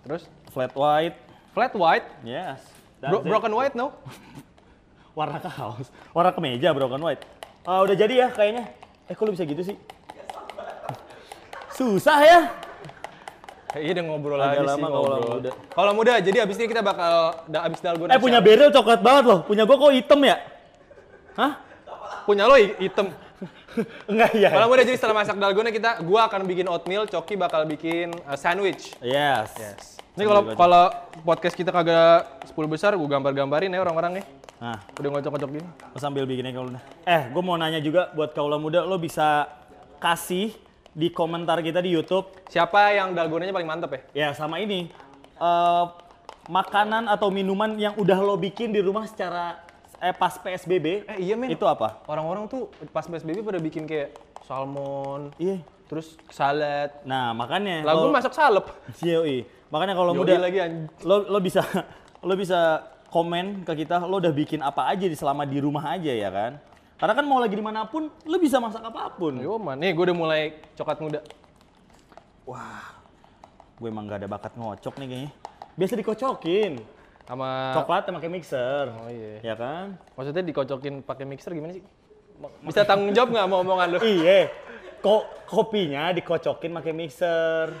Terus 0.00 0.24
flat 0.48 0.72
white, 0.72 1.16
flat 1.50 1.72
white, 1.74 2.06
yes. 2.22 2.60
bro- 3.00 3.22
it. 3.22 3.28
broken 3.28 3.52
white 3.52 3.74
no? 3.74 3.92
warna 5.18 5.38
kaos, 5.38 5.90
warna 6.14 6.30
kemeja 6.30 6.70
broken 6.70 7.02
white. 7.02 7.22
Ah, 7.66 7.82
udah 7.84 7.94
jadi 7.94 8.26
ya 8.26 8.28
kayaknya. 8.32 8.70
Eh 9.04 9.14
kok 9.14 9.26
lu 9.26 9.34
bisa 9.34 9.44
gitu 9.44 9.60
sih? 9.60 9.76
Susah 11.74 12.18
ya. 12.22 12.40
Iya 13.70 13.94
udah 13.94 14.04
ngobrol 14.10 14.34
Agak 14.34 14.46
lagi 14.50 14.58
sih 14.58 14.66
lama 14.66 14.86
kalau 14.90 15.02
ngobrol. 15.06 15.30
muda. 15.38 15.50
Kalau 15.70 15.92
muda, 15.94 16.12
jadi 16.18 16.38
abis 16.42 16.56
ini 16.58 16.66
kita 16.66 16.82
bakal 16.82 17.14
da, 17.46 17.58
abis 17.70 17.78
dalgona. 17.78 18.10
Eh 18.10 18.18
punya? 18.18 18.42
Beryl 18.42 18.74
coklat 18.74 18.98
banget 18.98 19.24
loh. 19.30 19.40
Punya 19.46 19.62
gua 19.62 19.76
kok 19.78 19.92
hitam 19.94 20.20
ya? 20.26 20.36
Hah? 21.38 21.52
punya 22.26 22.46
lo 22.46 22.54
hi- 22.58 22.76
hitam. 22.78 23.10
Enggak 24.10 24.34
ya. 24.36 24.50
Kalau 24.50 24.66
muda 24.66 24.82
jadi 24.82 24.98
setelah 24.98 25.16
masak 25.22 25.38
dalgona 25.38 25.70
kita, 25.70 26.02
gua 26.02 26.26
akan 26.26 26.44
bikin 26.46 26.66
oatmeal, 26.66 27.06
Coki 27.06 27.34
bakal 27.38 27.64
bikin 27.64 28.10
uh, 28.26 28.34
sandwich. 28.34 28.94
Yes. 29.00 29.99
Ini 30.10 30.24
kalau 30.26 30.42
kalau 30.58 30.84
podcast 31.22 31.54
kita 31.54 31.70
kagak 31.70 32.42
10 32.50 32.66
besar, 32.66 32.90
gua 32.98 33.06
gambar-gambarin 33.08 33.70
ya 33.70 33.78
orang-orang 33.78 34.20
nih. 34.20 34.24
Nah, 34.60 34.76
Udah 34.98 35.08
ngocok-ngocok 35.08 35.48
gini. 35.48 35.64
Lo 35.64 35.98
sambil 35.98 36.26
bikinnya 36.26 36.52
kalau 36.52 36.68
udah. 36.68 36.82
Eh, 37.06 37.22
gue 37.32 37.42
mau 37.42 37.56
nanya 37.56 37.80
juga 37.80 38.12
buat 38.12 38.34
kaula 38.34 38.60
muda, 38.60 38.84
lo 38.84 39.00
bisa 39.00 39.48
kasih 39.96 40.52
di 40.90 41.08
komentar 41.08 41.62
kita 41.62 41.78
di 41.78 41.94
YouTube 41.94 42.26
Siapa 42.50 42.90
yang 42.90 43.14
dalgonanya 43.14 43.54
paling 43.54 43.68
mantep 43.68 43.90
ya? 43.94 44.00
ya 44.10 44.28
sama 44.34 44.58
ini 44.58 44.90
eh, 45.38 45.84
makanan 46.50 47.06
atau 47.06 47.30
minuman 47.30 47.78
yang 47.78 47.94
udah 47.94 48.18
lo 48.18 48.34
bikin 48.34 48.74
di 48.74 48.82
rumah 48.82 49.06
secara 49.06 49.62
eh 49.96 50.10
pas 50.10 50.34
PSBB. 50.34 51.06
Eh, 51.06 51.18
iya, 51.22 51.36
men. 51.38 51.52
Itu 51.52 51.64
apa? 51.64 52.02
Orang-orang 52.04 52.48
tuh 52.48 52.68
pas 52.90 53.04
PSBB 53.04 53.40
pada 53.40 53.60
bikin 53.60 53.84
kayak 53.86 54.16
salmon, 54.44 55.30
Iya. 55.36 55.60
terus 55.86 56.16
salad. 56.28 56.90
Nah, 57.04 57.30
makanya 57.32 57.84
Lagu 57.86 58.10
masak 58.10 58.34
salep. 58.34 58.66
COI. 59.00 59.59
Makanya 59.70 59.94
kalau 59.94 60.12
muda 60.18 60.34
lagi, 60.36 60.58
lo 61.06 61.30
lo 61.30 61.38
bisa 61.38 61.62
lo 62.26 62.34
bisa 62.34 62.84
komen 63.10 63.66
ke 63.66 63.86
kita 63.86 64.02
lo 64.02 64.18
udah 64.18 64.34
bikin 64.34 64.62
apa 64.62 64.86
aja 64.90 65.06
di 65.06 65.14
selama 65.14 65.46
di 65.46 65.58
rumah 65.62 65.94
aja 65.94 66.10
ya 66.10 66.30
kan? 66.30 66.58
Karena 67.00 67.14
kan 67.16 67.24
mau 67.24 67.40
lagi 67.40 67.56
di 67.56 67.64
mana 67.64 67.88
pun 67.88 68.12
lo 68.12 68.36
bisa 68.36 68.60
masak 68.60 68.84
apa 68.84 69.14
pun. 69.14 69.40
Yo 69.40 69.56
man, 69.56 69.80
nih 69.80 69.96
gue 69.96 70.04
udah 70.10 70.16
mulai 70.16 70.42
coklat 70.76 70.98
muda. 71.00 71.20
Gue 73.80 73.88
emang 73.88 74.04
gak 74.04 74.20
ada 74.20 74.28
bakat 74.28 74.52
ngocok 74.58 74.94
nih 75.00 75.06
kayaknya. 75.08 75.30
Biasa 75.80 75.94
dikocokin. 75.96 76.72
Sama 77.24 77.72
Coklat 77.78 78.10
pakai 78.10 78.28
mixer. 78.28 78.90
Oh 78.90 79.08
iya. 79.08 79.38
Ya 79.40 79.54
kan? 79.54 79.96
Maksudnya 80.18 80.42
dikocokin 80.44 81.06
pakai 81.06 81.24
mixer 81.24 81.54
gimana 81.54 81.72
sih? 81.78 81.84
Bisa 82.66 82.82
tanggung 82.82 83.14
jawab 83.14 83.32
nggak 83.32 83.46
mau 83.48 83.62
omongan 83.62 83.96
lu? 83.96 83.98
Iya. 84.02 84.50
Kok 85.00 85.48
kopinya 85.48 86.12
dikocokin 86.12 86.74
pakai 86.74 86.92
mixer. 86.92 87.72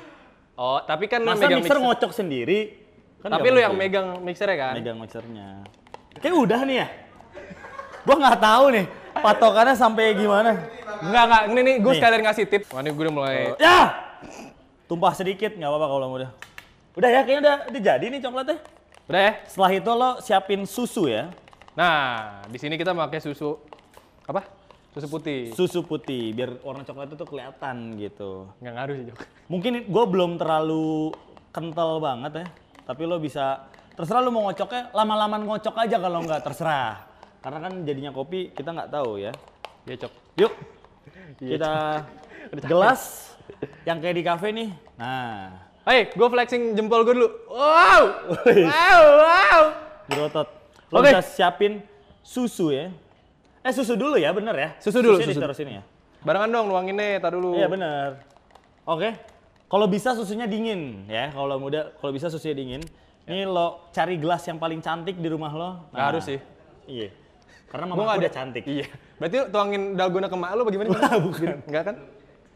Oh, 0.60 0.76
tapi 0.84 1.08
kan 1.08 1.24
Masa 1.24 1.48
megang 1.48 1.64
mixer 1.64 1.72
mixer. 1.72 1.88
ngocok 1.88 2.12
sendiri? 2.12 2.58
Kan 3.24 3.32
Tapi 3.32 3.48
lu 3.48 3.64
yang 3.64 3.72
megang 3.72 4.20
mixernya 4.20 4.56
kan? 4.60 4.74
megang 4.76 5.00
mixernya. 5.00 5.64
Kayak 6.20 6.36
udah 6.36 6.60
nih 6.68 6.76
ya. 6.84 6.88
Gua 8.04 8.16
nggak 8.20 8.38
tahu 8.44 8.64
nih 8.76 8.84
patokannya 9.24 9.72
sampai 9.72 10.12
gimana. 10.12 10.60
Enggak, 11.00 11.22
enggak. 11.24 11.42
Ini 11.48 11.60
nih 11.64 11.74
gue 11.80 11.92
sekalian 11.96 12.20
ngasih 12.28 12.44
tip. 12.44 12.62
Wah, 12.76 12.84
ini 12.84 12.92
gue 12.92 13.04
udah 13.08 13.14
mulai 13.14 13.36
Ya! 13.56 13.78
Tumpah 14.84 15.16
sedikit 15.16 15.56
nggak 15.56 15.70
apa-apa 15.70 15.86
kalau 15.88 16.06
udah. 16.12 16.30
Udah 16.92 17.08
ya 17.08 17.20
kayaknya 17.24 17.40
udah, 17.40 17.56
udah 17.72 17.80
jadi 17.80 18.04
nih 18.12 18.20
coklatnya. 18.20 18.56
Udah 19.08 19.20
ya? 19.20 19.32
Setelah 19.48 19.70
itu 19.72 19.90
lo 19.96 20.10
siapin 20.20 20.60
susu 20.68 21.08
ya. 21.08 21.32
Nah, 21.72 21.96
di 22.52 22.58
sini 22.60 22.76
kita 22.76 22.92
pakai 22.92 23.24
susu 23.24 23.56
apa? 24.28 24.44
Susu 24.90 25.06
putih. 25.06 25.40
Susu 25.54 25.80
putih 25.86 26.34
biar 26.34 26.58
warna 26.66 26.82
coklat 26.82 27.14
itu 27.14 27.26
kelihatan 27.26 27.94
gitu. 27.98 28.50
Nggak 28.58 28.74
ngaruh 28.74 28.94
sih, 28.98 29.04
Jok. 29.10 29.18
Mungkin 29.46 29.72
gue 29.86 30.04
belum 30.10 30.30
terlalu 30.34 31.14
kental 31.54 32.02
banget 32.02 32.32
ya. 32.42 32.46
Tapi 32.90 33.02
lo 33.06 33.22
bisa 33.22 33.70
terserah 33.94 34.20
lo 34.24 34.34
mau 34.34 34.50
ngocoknya 34.50 34.90
lama-lama 34.90 35.38
ngocok 35.38 35.74
aja 35.78 35.96
kalau 36.02 36.26
nggak 36.26 36.42
terserah. 36.42 37.06
Karena 37.38 37.58
kan 37.70 37.72
jadinya 37.86 38.10
kopi 38.10 38.50
kita 38.50 38.74
nggak 38.74 38.90
tahu 38.90 39.22
ya. 39.22 39.32
Iya, 39.86 39.96
Cok. 40.06 40.12
Yuk 40.42 40.52
kita 41.38 42.04
gelas 42.70 43.32
yang 43.86 44.02
kayak 44.02 44.16
di 44.18 44.24
kafe 44.26 44.48
nih. 44.50 44.68
Nah, 44.98 45.70
Hei, 45.80 46.12
gue 46.12 46.28
flexing 46.28 46.76
jempol 46.76 47.08
gue 47.08 47.16
dulu. 47.16 47.28
Wow! 47.48 48.02
Wow, 48.44 49.04
wow! 49.16 49.62
berotot. 50.10 50.48
Lo 50.92 51.00
Oke. 51.00 51.08
bisa 51.08 51.22
siapin 51.24 51.80
susu 52.20 52.74
ya. 52.74 52.92
Eh 53.60 53.72
susu 53.72 53.92
dulu 53.92 54.16
ya, 54.16 54.32
bener 54.32 54.54
ya? 54.54 54.68
Susu 54.78 54.98
dulu, 54.98 55.16
Susunya 55.16 55.28
susu. 55.28 55.40
ditaruh 55.40 55.52
sini 55.54 55.72
ya. 55.76 55.82
Barengan 56.20 56.48
dong 56.50 56.66
nuanginnya, 56.68 57.20
tar 57.20 57.32
dulu. 57.32 57.56
Iya 57.56 57.68
bener. 57.68 58.20
Oke. 58.84 59.12
Kalau 59.66 59.86
bisa 59.86 60.12
susunya 60.12 60.44
dingin 60.44 61.04
ya. 61.06 61.28
Kalau 61.30 61.56
muda, 61.56 61.92
kalau 61.94 62.10
bisa 62.10 62.26
susunya 62.26 62.56
dingin. 62.56 62.82
Ini 63.24 63.44
lo 63.44 63.86
cari 63.90 64.16
gelas 64.16 64.42
yang 64.44 64.56
paling 64.56 64.80
cantik 64.80 65.14
di 65.14 65.28
rumah 65.28 65.52
lo. 65.52 65.70
Nggak 65.92 66.06
harus 66.06 66.24
sih. 66.26 66.40
Iya. 66.86 67.12
Karena 67.70 67.86
Gua 67.86 68.02
mama 68.02 68.10
aku 68.10 68.18
udah 68.18 68.26
ada- 68.26 68.34
cantik. 68.34 68.64
Iya. 68.66 68.86
Berarti 69.16 69.36
tuangin 69.46 69.82
dalgona 69.94 70.26
ke 70.26 70.36
mak 70.36 70.50
lu 70.52 70.62
bagaimana? 70.64 70.88
Bukan. 71.22 71.56
Enggak 71.64 71.82
kan? 71.84 71.96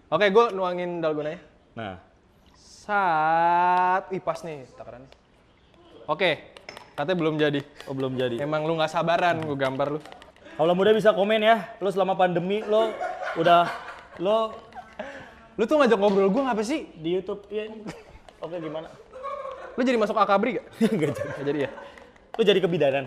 Oke, 0.08 0.26
gue 0.28 0.44
nuangin 0.50 0.98
dalgonanya. 0.98 1.40
Nah, 1.74 1.94
Sat, 2.84 4.10
ih 4.10 4.20
pas 4.20 4.36
nih 4.40 4.68
takarannya. 4.70 5.08
Oke, 6.04 6.52
katanya 6.92 7.16
belum 7.16 7.34
jadi. 7.34 7.60
oh 7.86 7.92
belum 7.92 8.12
jadi. 8.14 8.36
Emang 8.38 8.62
lu 8.62 8.74
nggak 8.74 8.90
sabaran 8.90 9.40
gue 9.40 9.54
gambar 9.54 9.88
lu. 9.88 10.00
Kalau 10.54 10.72
muda 10.78 10.94
bisa 10.94 11.10
komen 11.10 11.42
ya. 11.42 11.74
Lo 11.82 11.90
selama 11.90 12.14
pandemi 12.14 12.62
lo 12.62 12.94
udah 13.34 13.66
lo 14.22 14.54
Lu 15.54 15.70
tuh 15.70 15.78
ngajak 15.78 15.98
ngobrol 15.98 16.30
gue 16.34 16.42
ngapa 16.42 16.62
sih? 16.66 16.90
di 16.98 17.14
YouTube 17.14 17.46
ya. 17.46 17.70
Oke 18.42 18.58
gimana? 18.58 18.90
Lu 19.78 19.80
jadi 19.86 19.94
masuk 19.94 20.18
akabri 20.18 20.58
gak? 20.58 20.66
Enggak 20.94 21.14
jadi. 21.14 21.30
Gak 21.30 21.46
jadi 21.46 21.58
ya? 21.62 21.70
Lo 22.34 22.42
jadi 22.42 22.58
kebidanan. 22.58 23.04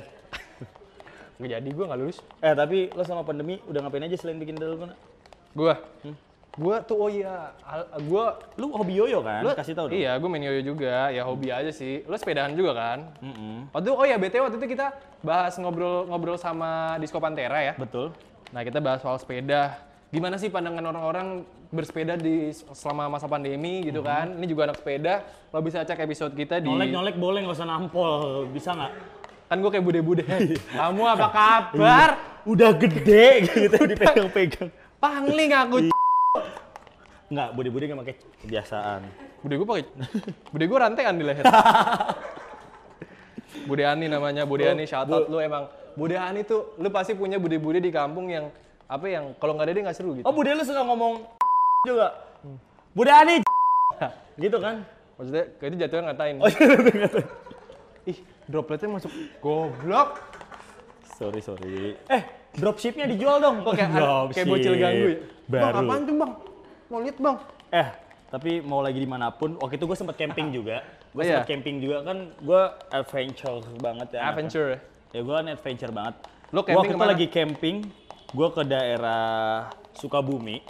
Gak 1.38 1.50
jadi, 1.60 1.70
gue 1.70 1.86
gak 1.86 2.00
lulus. 2.00 2.24
Eh 2.39 2.56
tapi 2.56 2.88
lo 2.96 3.04
selama 3.04 3.27
pandemi 3.27 3.60
udah 3.68 3.84
ngapain 3.84 4.08
aja 4.08 4.16
selain 4.16 4.39
bikin 4.39 4.56
dalgona? 4.56 4.96
Gue? 5.51 5.75
Gue 6.58 6.76
tuh, 6.90 6.98
oh 6.98 7.06
iya, 7.06 7.54
gue 8.02 8.26
Lu 8.58 8.74
hobi 8.74 8.98
yoyo 8.98 9.22
kan? 9.22 9.46
Lu, 9.46 9.54
Kasih 9.54 9.78
tahu 9.78 9.94
dong. 9.94 10.02
Iya, 10.02 10.18
gue 10.18 10.30
main 10.30 10.42
yoyo 10.42 10.62
juga. 10.66 11.14
Ya 11.14 11.22
hobi 11.22 11.54
aja 11.54 11.70
sih. 11.70 12.02
Lu 12.10 12.18
sepedahan 12.18 12.58
juga 12.58 12.74
kan? 12.74 13.14
Mm-mm. 13.22 13.70
Waktu 13.70 13.94
oh 13.94 14.06
ya 14.10 14.18
BTW 14.18 14.50
waktu 14.50 14.58
itu 14.58 14.68
kita 14.74 14.98
bahas 15.22 15.54
ngobrol-ngobrol 15.62 16.42
sama 16.42 16.98
Disco 16.98 17.22
Pantera 17.22 17.62
ya. 17.62 17.74
Betul. 17.78 18.10
Nah, 18.50 18.66
kita 18.66 18.82
bahas 18.82 19.06
soal 19.06 19.22
sepeda. 19.22 19.78
Gimana 20.10 20.42
sih 20.42 20.50
pandangan 20.50 20.82
orang-orang 20.82 21.46
bersepeda 21.70 22.18
di 22.18 22.50
selama 22.74 23.12
masa 23.12 23.30
pandemi 23.30 23.86
gitu 23.86 24.02
kan? 24.02 24.34
Ini 24.34 24.46
juga 24.50 24.72
anak 24.72 24.82
sepeda. 24.82 25.22
Lo 25.54 25.62
bisa 25.62 25.86
cek 25.86 26.00
episode 26.00 26.34
kita 26.34 26.58
di 26.58 26.72
Nyolek-nyolek 26.72 27.16
boleh 27.22 27.40
nggak 27.46 27.58
usah 27.60 27.68
nampol. 27.70 28.50
Bisa 28.50 28.74
nggak? 28.74 28.94
kan 29.48 29.64
gue 29.64 29.72
kayak 29.72 29.86
bude-bude. 29.86 30.24
Kamu 30.80 31.04
apa 31.08 31.28
kabar? 31.32 32.10
Udah 32.44 32.72
gede 32.76 33.48
gitu 33.48 33.80
dipegang-pegang. 33.80 34.70
Pangling 35.00 35.52
aku. 35.56 35.76
Nggak, 37.27 37.50
bude-bude 37.53 37.84
nggak 37.86 38.00
pakai 38.01 38.15
kebiasaan. 38.41 39.01
Bude 39.43 39.53
gue 39.60 39.67
pakai 39.67 39.84
Bude 40.48 40.65
gue 40.65 40.77
rantean 40.77 41.15
di 41.15 41.24
leher. 41.27 41.43
Bude 43.67 43.84
Ani 43.84 44.07
namanya, 44.07 44.48
Bude 44.48 44.63
Ani 44.63 44.88
shout 44.88 45.07
out 45.07 45.27
lu 45.27 45.39
emang. 45.39 45.67
Bude 45.93 46.15
Ani 46.15 46.48
tuh 46.48 46.77
lu 46.77 46.88
pasti 46.88 47.12
punya 47.13 47.36
bude-bude 47.36 47.84
di 47.84 47.91
kampung 47.91 48.31
yang 48.31 48.48
apa 48.88 49.05
yang 49.05 49.36
kalau 49.36 49.60
nggak 49.60 49.67
ada 49.67 49.74
dia 49.75 49.84
nggak 49.84 49.98
seru 49.98 50.15
gitu. 50.15 50.24
Oh, 50.24 50.31
bude 50.31 50.55
lu 50.55 50.63
suka 50.63 50.79
ngomong 50.81 51.27
juga. 51.89 52.15
Bude 52.96 53.12
Ani. 53.12 53.43
gitu 54.39 54.57
kan? 54.62 54.88
Maksudnya 55.17 55.43
kayak 55.57 55.69
itu 55.69 55.77
jatuhnya 55.84 56.03
ngatain. 56.07 56.36
Oh, 56.38 56.48
iya, 56.48 57.10
Ih, 58.07 58.17
dropletnya 58.48 58.88
masuk 58.88 59.12
goblok. 59.43 60.24
sorry, 61.19 61.41
sorry. 61.43 61.98
Eh, 62.07 62.22
dropshipnya 62.55 63.03
dijual 63.03 63.41
dong. 63.41 63.65
Kok 63.65 63.74
kayak 63.74 63.91
kayak 64.31 64.48
bocil 64.48 64.74
ganggu 64.79 65.07
ya? 65.12 65.17
Bang, 65.50 65.62
Baru. 65.65 65.77
apaan 65.84 66.01
tuh, 66.05 66.15
Bang? 66.15 66.31
Mau 66.88 67.00
lihat, 67.00 67.17
Bang? 67.17 67.38
Eh, 67.70 67.88
tapi 68.29 68.60
mau 68.60 68.79
lagi 68.79 68.96
di 68.96 69.06
mana 69.06 69.27
pun, 69.29 69.56
waktu 69.58 69.75
itu 69.75 69.86
gue 69.86 69.98
sempet 69.98 70.15
camping 70.15 70.51
juga. 70.51 70.84
Gue 71.12 71.22
Oh, 71.22 71.25
iya? 71.25 71.39
sempet 71.39 71.50
camping 71.50 71.75
juga 71.79 71.98
kan, 72.03 72.17
gue 72.34 72.62
adventure 72.89 73.60
banget 73.77 74.08
ya. 74.10 74.20
anaknya. 74.20 74.32
Adventure. 74.32 74.70
Ya 75.10 75.20
gue 75.22 75.34
kan 75.34 75.46
adventure 75.48 75.91
banget. 75.91 76.15
Lo 76.48 76.60
camping 76.62 76.75
waktu 76.77 76.94
itu 76.94 77.06
lagi 77.06 77.27
camping, 77.27 77.75
gue 78.29 78.48
ke 78.50 78.63
daerah 78.63 79.24
Sukabumi. 79.94 80.63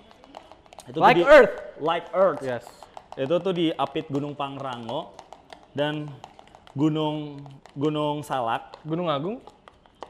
Itu 0.86 0.98
Like 0.98 1.18
di- 1.18 1.28
Earth. 1.28 1.54
Like 1.78 2.08
Earth. 2.12 2.42
Yes. 2.42 2.66
Itu 3.14 3.38
tuh 3.38 3.52
di 3.52 3.70
Apit 3.72 4.08
Gunung 4.08 4.34
Pangrango 4.34 5.14
dan 5.74 6.08
Gunung 6.72 7.42
Gunung 7.74 8.22
Salak. 8.22 8.78
Gunung 8.82 9.10
Agung. 9.10 9.42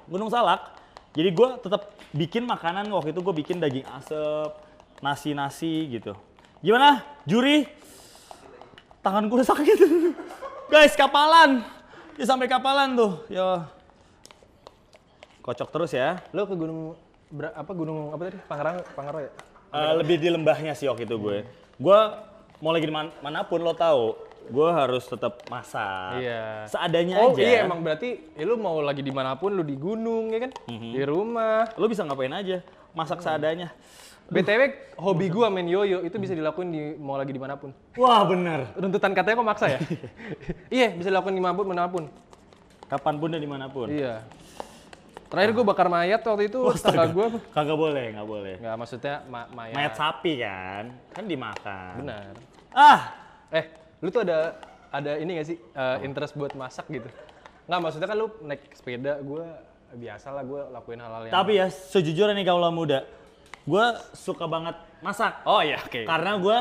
Gunung 0.05 0.27
Salak. 0.27 0.75
Jadi 1.11 1.33
gue 1.33 1.47
tetap 1.57 1.81
bikin 2.13 2.45
makanan 2.45 2.87
waktu 2.87 3.09
itu 3.09 3.19
gue 3.19 3.35
bikin 3.35 3.57
daging 3.57 3.87
asep, 3.89 4.53
nasi-nasi 4.99 5.91
gitu. 5.91 6.13
Gimana, 6.59 7.05
juri? 7.23 7.65
Tanganku 8.99 9.37
udah 9.37 9.47
sakit. 9.47 9.77
Guys, 10.71 10.93
kapalan. 10.93 11.63
Dia 12.17 12.25
sampai 12.25 12.45
kapalan 12.45 12.97
tuh. 12.97 13.11
Ya. 13.27 13.69
Kocok 15.41 15.69
terus 15.69 15.91
ya. 15.91 16.19
Lo 16.29 16.43
ke 16.43 16.53
gunung 16.53 16.97
apa 17.31 17.71
gunung 17.71 18.11
apa 18.11 18.21
tadi? 18.25 18.39
Pangerang, 18.43 18.77
Pangerang 18.91 19.21
ya? 19.23 19.31
Eh, 19.67 19.93
lebih 19.95 20.15
di 20.17 20.27
lembahnya 20.27 20.73
sih 20.73 20.87
waktu 20.87 21.03
itu 21.03 21.15
gue. 21.15 21.37
Gue 21.77 21.99
mau 22.57 22.71
lagi 22.71 22.83
di 22.83 22.93
man- 22.93 23.13
mana 23.21 23.43
pun 23.43 23.59
lo 23.59 23.71
tahu, 23.71 24.15
gue 24.49 24.69
harus 24.73 25.03
tetap 25.05 25.43
masak. 25.45 26.19
Iya. 26.19 26.65
Seadanya 26.65 27.15
Oh 27.21 27.31
aja. 27.31 27.43
iya 27.43 27.57
emang 27.63 27.79
berarti 27.79 28.33
ya 28.33 28.43
lu 28.43 28.55
mau 28.55 28.79
lagi 28.79 28.99
di 28.99 29.11
mana 29.11 29.35
pun 29.35 29.51
lu 29.51 29.61
di 29.61 29.75
gunung 29.75 30.31
ya 30.31 30.47
kan, 30.47 30.51
Mhm. 30.65 30.89
di 30.89 31.01
rumah. 31.03 31.67
Lo 31.75 31.85
bisa 31.85 32.01
ngapain 32.01 32.31
aja, 32.33 32.63
masak 32.91 33.19
seadanya. 33.21 33.71
Btw 34.27 34.61
hobi 34.97 35.27
gua 35.27 35.47
main 35.47 35.63
yoyo 35.63 36.03
itu 36.03 36.15
bisa 36.15 36.31
dilakuin 36.31 36.67
di 36.67 36.81
mau 36.95 37.15
lagi 37.15 37.31
di 37.31 37.39
mana 37.39 37.55
pun. 37.55 37.71
Wah 37.95 38.23
bener. 38.23 38.67
Runtutan 38.73 39.11
katanya 39.11 39.39
kok 39.39 39.47
maksa 39.47 39.65
ya? 39.69 39.79
iya 40.77 40.91
bisa 40.91 41.07
dilakukan 41.07 41.31
di 41.31 41.39
mana 41.39 41.53
pun 41.53 41.65
mana 41.65 41.87
pun. 41.87 42.03
Kapan 42.85 43.15
pun 43.15 43.29
dan 43.29 43.39
di 43.39 43.47
mana 43.47 43.67
pun. 43.67 43.87
Iya. 43.87 44.23
Terakhir 45.27 45.51
gua 45.53 45.65
bakar 45.65 45.87
mayat 45.87 46.19
waktu 46.21 46.47
itu 46.47 46.59
tetangga 46.73 47.07
gua 47.09 47.27
Kagak 47.51 47.75
boleh, 47.75 48.05
nggak 48.15 48.27
boleh. 48.27 48.55
nggak 48.57 48.75
maksudnya 48.75 49.15
ma- 49.27 49.49
mayat. 49.49 49.75
Mayat 49.75 49.93
sapi 49.93 50.33
kan, 50.39 50.83
kan 51.11 51.23
dimakan. 51.23 51.93
Benar. 51.99 52.31
Ah, 52.71 53.01
Eh, 53.47 53.63
lu 53.99 54.07
tuh 54.07 54.21
ada 54.21 54.59
ada 54.87 55.15
ini 55.15 55.35
gak 55.35 55.47
sih 55.47 55.55
eh, 55.55 55.97
interest 56.01 56.31
buat 56.33 56.51
masak 56.51 56.87
gitu? 56.87 57.07
Nggak 57.63 57.79
maksudnya 57.79 58.07
kan 58.07 58.17
lu 58.17 58.27
naik 58.41 58.71
sepeda, 58.71 59.19
gua 59.19 59.63
biasa 59.89 60.31
lah 60.31 60.43
gua 60.43 60.67
lakuin 60.69 60.99
hal-hal 60.99 61.21
yang. 61.23 61.33
tapi 61.33 61.51
ya 61.55 61.67
sejujurnya 61.67 62.31
nih 62.33 62.43
kaulah 62.45 62.67
muda, 62.69 63.07
gue 63.67 63.85
suka 64.15 64.47
banget 64.47 64.75
masak. 65.03 65.43
Oh 65.43 65.59
iya, 65.59 65.77
oke. 65.83 66.07
Karena 66.07 66.39
gue 66.39 66.57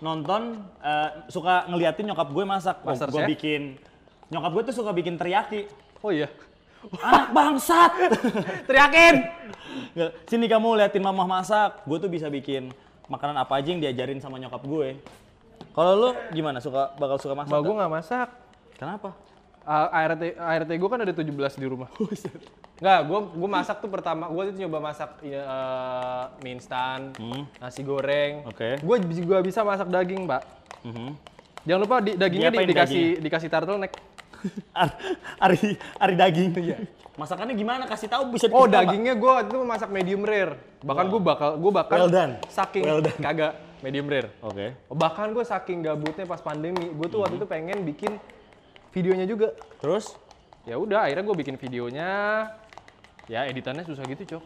nonton, 0.00 0.64
eh, 0.80 1.10
suka 1.28 1.68
ngeliatin 1.68 2.08
nyokap 2.08 2.28
gue 2.32 2.44
masak. 2.48 2.76
Master 2.80 3.12
gue 3.12 3.22
Chef? 3.22 3.30
bikin, 3.36 3.62
nyokap 4.32 4.50
gue 4.56 4.62
tuh 4.72 4.74
suka 4.80 4.90
bikin 4.96 5.20
teriyaki. 5.20 5.68
Oh 6.00 6.08
iya. 6.08 6.32
Anak 7.02 7.34
bangsat! 7.34 7.92
Teriakin. 8.68 9.14
Sini 10.28 10.46
kamu 10.46 10.80
liatin 10.80 11.02
mama 11.02 11.26
masak. 11.26 11.82
Gue 11.84 11.98
tuh 11.98 12.08
bisa 12.08 12.30
bikin 12.32 12.70
makanan 13.06 13.36
apa 13.38 13.58
aja 13.58 13.68
yang 13.74 13.82
diajarin 13.82 14.18
sama 14.22 14.40
nyokap 14.40 14.62
gue. 14.64 14.96
Kalau 15.76 15.92
lu 15.92 16.10
gimana? 16.32 16.62
Suka 16.62 16.94
bakal 16.96 17.20
suka 17.20 17.34
masak? 17.36 17.52
Nggak? 17.52 17.64
gua 17.64 17.74
nggak 17.84 17.92
masak. 17.92 18.28
Kenapa? 18.76 19.10
Ah, 19.66 19.90
ART 19.90 20.22
ART 20.38 20.70
gue 20.70 20.88
kan 20.88 21.00
ada 21.02 21.12
17 21.12 21.26
di 21.58 21.66
rumah. 21.66 21.90
Enggak, 22.76 23.00
gue 23.02 23.18
gue 23.34 23.50
masak 23.50 23.76
tuh 23.80 23.88
pertama, 23.88 24.28
gue 24.28 24.42
tuh 24.46 24.56
nyoba 24.58 24.78
masak 24.82 25.10
ya, 25.20 25.40
eh, 25.40 26.22
mie 26.40 26.52
instan, 26.54 27.16
nasi 27.56 27.80
goreng. 27.80 28.44
Oke. 28.44 28.76
Gue 28.78 28.96
juga 29.16 29.40
bisa 29.40 29.64
masak 29.64 29.88
daging, 29.88 30.28
Mbak. 30.28 30.42
Mhm. 30.84 31.08
Jangan 31.64 31.80
lupa 31.80 31.96
di, 31.98 32.12
dagingnya 32.14 32.52
di- 32.52 32.68
dikasih 32.68 33.04
dikasih 33.18 33.48
turtleneck. 33.48 33.96
Ar- 34.76 34.96
Ari, 35.40 35.74
ari 35.96 36.14
daging. 36.14 36.52
Masakannya 37.16 37.56
gimana? 37.56 37.88
Kasih 37.88 38.06
tahu 38.06 38.28
bisa 38.30 38.44
Oh, 38.46 38.68
Pak. 38.68 38.76
dagingnya 38.76 39.16
gue 39.16 39.32
itu 39.42 39.56
masak 39.64 39.88
medium 39.88 40.20
rare. 40.20 40.60
Bahkan 40.84 41.04
gue 41.08 41.20
bakal 41.22 41.50
gue 41.56 41.72
bakal 41.72 41.96
Well 41.96 42.12
done. 42.12 42.32
saking 42.46 42.84
Well 42.84 43.00
done. 43.00 43.16
kagak 43.18 43.52
medium 43.80 44.04
rare. 44.04 44.28
Oke. 44.40 44.76
Bahkan 44.86 45.32
gue 45.32 45.42
saking 45.42 45.80
gabutnya 45.80 46.28
pas 46.28 46.38
pandemi, 46.38 46.92
gue 46.92 47.06
tuh 47.08 47.24
waktu 47.24 47.40
itu 47.40 47.48
pengen 47.48 47.82
bikin 47.82 48.20
videonya 48.92 49.24
juga. 49.24 49.56
Terus? 49.80 50.12
Ya 50.62 50.76
udah, 50.76 51.08
akhirnya 51.08 51.24
gue 51.24 51.36
bikin 51.40 51.56
videonya. 51.56 52.10
Ya 53.26 53.46
editannya 53.46 53.82
susah 53.82 54.06
gitu, 54.06 54.36
Cok. 54.36 54.42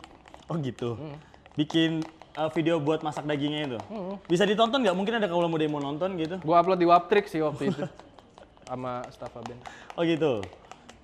Oh 0.49 0.57
gitu. 0.59 0.97
Bikin 1.55 2.01
uh, 2.35 2.49
video 2.51 2.81
buat 2.81 3.05
masak 3.05 3.29
dagingnya 3.29 3.61
itu. 3.69 3.79
Bisa 4.27 4.49
ditonton 4.49 4.81
nggak? 4.81 4.97
Mungkin 4.97 5.15
ada 5.21 5.29
kalau 5.29 5.47
mau 5.47 5.81
nonton 5.81 6.17
gitu. 6.17 6.41
Gue 6.41 6.57
upload 6.57 6.81
di 6.81 6.89
Waptrix 6.89 7.31
sih 7.31 7.43
waktu 7.45 7.71
itu. 7.71 7.85
sama 8.71 9.03
staff 9.11 9.35
Aben. 9.35 9.59
Oh 9.99 10.03
gitu. 10.07 10.41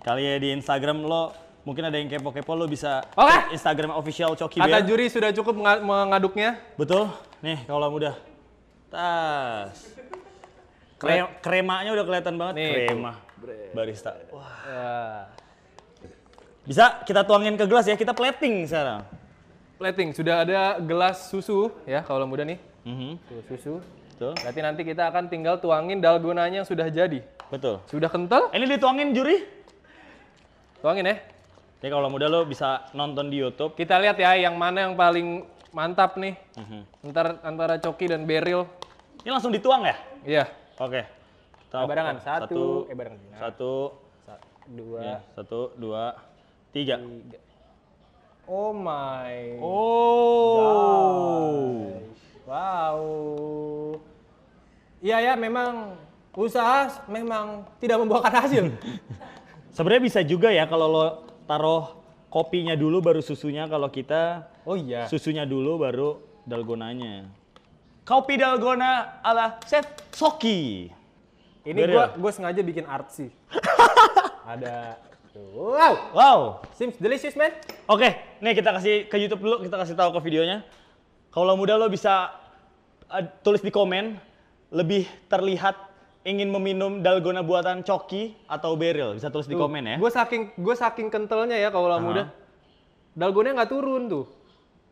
Kali 0.06 0.22
ya 0.22 0.38
di 0.38 0.54
Instagram 0.54 1.02
lo 1.02 1.34
mungkin 1.66 1.82
ada 1.82 1.98
yang 1.98 2.06
kepo-kepo 2.06 2.54
lo 2.54 2.70
bisa 2.70 3.02
cek 3.02 3.58
Instagram 3.58 3.90
official 3.98 4.38
Coki 4.38 4.62
Kata 4.62 4.70
Bear. 4.70 4.86
juri 4.86 5.10
sudah 5.10 5.34
cukup 5.34 5.58
menga- 5.58 5.82
mengaduknya. 5.82 6.62
Betul. 6.78 7.10
Nih 7.42 7.66
kalau 7.66 7.90
muda. 7.90 8.14
Tas. 8.86 9.98
Kre- 10.96 11.28
kremanya 11.42 11.90
udah 11.92 12.04
kelihatan 12.06 12.38
banget. 12.38 12.54
Nih, 12.56 12.70
Krema. 12.88 13.12
Barista. 13.74 14.14
Wah. 14.30 14.54
Ya. 14.64 14.86
Bisa 16.66 17.00
kita 17.06 17.22
tuangin 17.22 17.54
ke 17.54 17.64
gelas 17.64 17.86
ya. 17.86 17.94
Kita 17.94 18.10
plating 18.10 18.66
sekarang. 18.66 19.06
Plating, 19.76 20.10
sudah 20.10 20.42
ada 20.42 20.60
gelas 20.80 21.30
susu 21.30 21.70
ya 21.86 22.02
kalau 22.02 22.26
muda 22.26 22.42
nih. 22.42 22.58
Mhm. 22.82 23.10
Tuh, 23.22 23.40
susu. 23.46 23.74
Betul. 24.10 24.32
Berarti 24.34 24.60
nanti 24.60 24.82
kita 24.82 25.06
akan 25.06 25.28
tinggal 25.28 25.60
tuangin 25.60 26.00
dalgonanya 26.00 26.64
yang 26.64 26.68
sudah 26.68 26.88
jadi. 26.88 27.20
Betul. 27.52 27.78
Sudah 27.86 28.08
kental? 28.08 28.48
Ini 28.50 28.64
dituangin 28.66 29.12
juri. 29.12 29.44
Tuangin 30.80 31.06
ya. 31.06 31.16
Ya 31.78 31.88
kalau 31.92 32.08
muda 32.08 32.26
lo 32.26 32.42
bisa 32.42 32.88
nonton 32.90 33.28
di 33.28 33.38
YouTube. 33.38 33.76
Kita 33.76 34.00
lihat 34.00 34.16
ya 34.16 34.34
yang 34.34 34.56
mana 34.56 34.88
yang 34.88 34.96
paling 34.96 35.44
mantap 35.70 36.16
nih. 36.16 36.34
Mhm. 36.56 36.80
Ntar 37.12 37.38
antara 37.44 37.76
Coki 37.76 38.08
dan 38.08 38.24
Beril. 38.24 38.64
Ini 39.22 39.30
langsung 39.30 39.52
dituang 39.52 39.84
ya? 39.84 39.96
Iya. 40.24 40.44
Oke. 40.80 41.04
Kita- 41.68 41.76
Nah, 41.76 41.84
barengan. 41.84 42.16
Satu. 42.18 42.42
Satu. 42.42 42.62
Eh, 42.88 42.96
barengan. 42.96 43.18
Satu. 43.36 43.72
satu, 44.24 44.46
dua, 44.66 44.98
Ya, 44.98 45.16
satu, 45.36 45.60
dua, 45.76 46.02
tiga. 46.76 47.00
tiga. 47.00 47.40
Oh 48.44 48.70
my. 48.76 49.58
Oh. 49.64 50.86
Wow. 52.46 53.00
Iya 55.02 55.18
ya, 55.18 55.34
memang 55.34 55.96
usaha 56.36 57.02
memang 57.08 57.64
tidak 57.80 57.96
membuahkan 58.04 58.34
hasil. 58.44 58.64
Sebenarnya 59.74 60.02
bisa 60.04 60.20
juga 60.22 60.52
ya 60.52 60.68
kalau 60.68 60.86
lo 60.88 61.06
taruh 61.48 61.96
kopinya 62.30 62.76
dulu 62.78 63.00
baru 63.02 63.24
susunya. 63.24 63.66
Kalau 63.66 63.88
kita 63.90 64.46
Oh 64.68 64.78
iya. 64.78 65.08
susunya 65.10 65.42
dulu 65.42 65.82
baru 65.82 66.20
dalgonanya. 66.46 67.26
Kopi 68.06 68.38
dalgona 68.38 69.18
ala 69.26 69.58
Chef 69.66 69.86
Soki. 70.14 70.86
Ini 71.66 71.80
gua 71.90 72.14
gua 72.14 72.30
sengaja 72.30 72.62
bikin 72.62 72.86
artsy. 72.86 73.34
Ada 74.54 74.94
tuh. 75.02 75.15
Wow. 75.56 75.92
Wow. 76.12 76.38
Seems 76.76 76.96
delicious, 77.00 77.32
man. 77.32 77.52
Oke, 77.88 78.12
nih 78.44 78.52
kita 78.52 78.70
kasih 78.76 78.94
ke 79.08 79.16
YouTube 79.16 79.42
dulu, 79.44 79.56
kita 79.64 79.76
kasih 79.80 79.94
tahu 79.96 80.12
ke 80.16 80.20
videonya. 80.28 80.64
Kalau 81.32 81.56
muda 81.56 81.76
lo 81.76 81.88
bisa 81.88 82.32
uh, 83.08 83.24
tulis 83.40 83.60
di 83.60 83.72
komen 83.72 84.16
lebih 84.72 85.04
terlihat 85.28 85.76
ingin 86.26 86.50
meminum 86.50 87.00
dalgona 87.00 87.40
buatan 87.46 87.86
Coki 87.86 88.34
atau 88.50 88.74
Beril. 88.74 89.14
Bisa 89.14 89.30
tulis 89.30 89.46
di 89.46 89.54
komen 89.54 89.84
ya. 89.84 89.96
Gue 89.96 90.10
saking 90.10 90.58
gue 90.58 90.74
saking 90.74 91.08
kentalnya 91.08 91.54
ya 91.54 91.70
kalau 91.70 91.92
muda. 92.02 92.32
Dalgonnya 93.16 93.56
nggak 93.56 93.70
turun 93.72 94.10
tuh. 94.10 94.24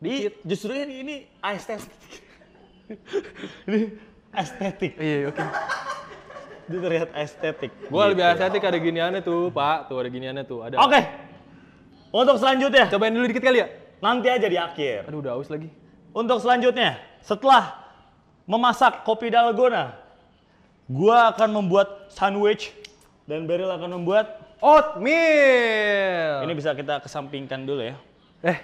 Di, 0.01 0.27
justru 0.43 0.75
ini, 0.75 0.93
ini 1.01 1.15
estetik. 1.39 1.93
ini 3.69 3.79
estetik. 4.33 4.93
Iya, 4.97 5.29
oke. 5.29 5.43
Itu 6.65 6.77
terlihat 6.81 7.13
estetik. 7.13 7.71
Gue 7.87 8.03
lebih 8.09 8.25
estetik 8.25 8.61
ada 8.65 8.77
giniannya 8.81 9.21
tuh, 9.21 9.53
Pak. 9.53 9.89
Tuh 9.89 10.01
ada 10.01 10.09
giniannya 10.09 10.43
tuh. 10.43 10.59
Ada. 10.65 10.81
Oke. 10.81 11.01
Untuk 12.09 12.39
selanjutnya, 12.41 12.87
Cobain 12.89 13.11
dulu 13.11 13.27
dikit 13.27 13.43
kali 13.43 13.59
ya. 13.61 13.67
nanti 13.99 14.27
aja 14.31 14.47
di 14.47 14.57
akhir. 14.57 15.05
Aduh, 15.09 15.19
udah 15.21 15.37
aus 15.37 15.51
lagi. 15.51 15.67
Untuk 16.15 16.39
selanjutnya, 16.39 16.97
setelah 17.19 17.75
memasak 18.47 19.03
kopi 19.03 19.27
dalgona, 19.27 19.99
gua 20.87 21.35
akan 21.35 21.49
membuat 21.59 22.07
sandwich 22.13 22.71
dan 23.27 23.49
Beryl 23.49 23.67
akan 23.73 23.99
membuat 24.01 24.45
Oatmeal. 24.63 26.47
ini 26.47 26.53
bisa 26.55 26.71
kita 26.71 27.03
kesampingkan 27.03 27.67
dulu 27.67 27.83
ya. 27.83 27.95
Eh, 28.45 28.57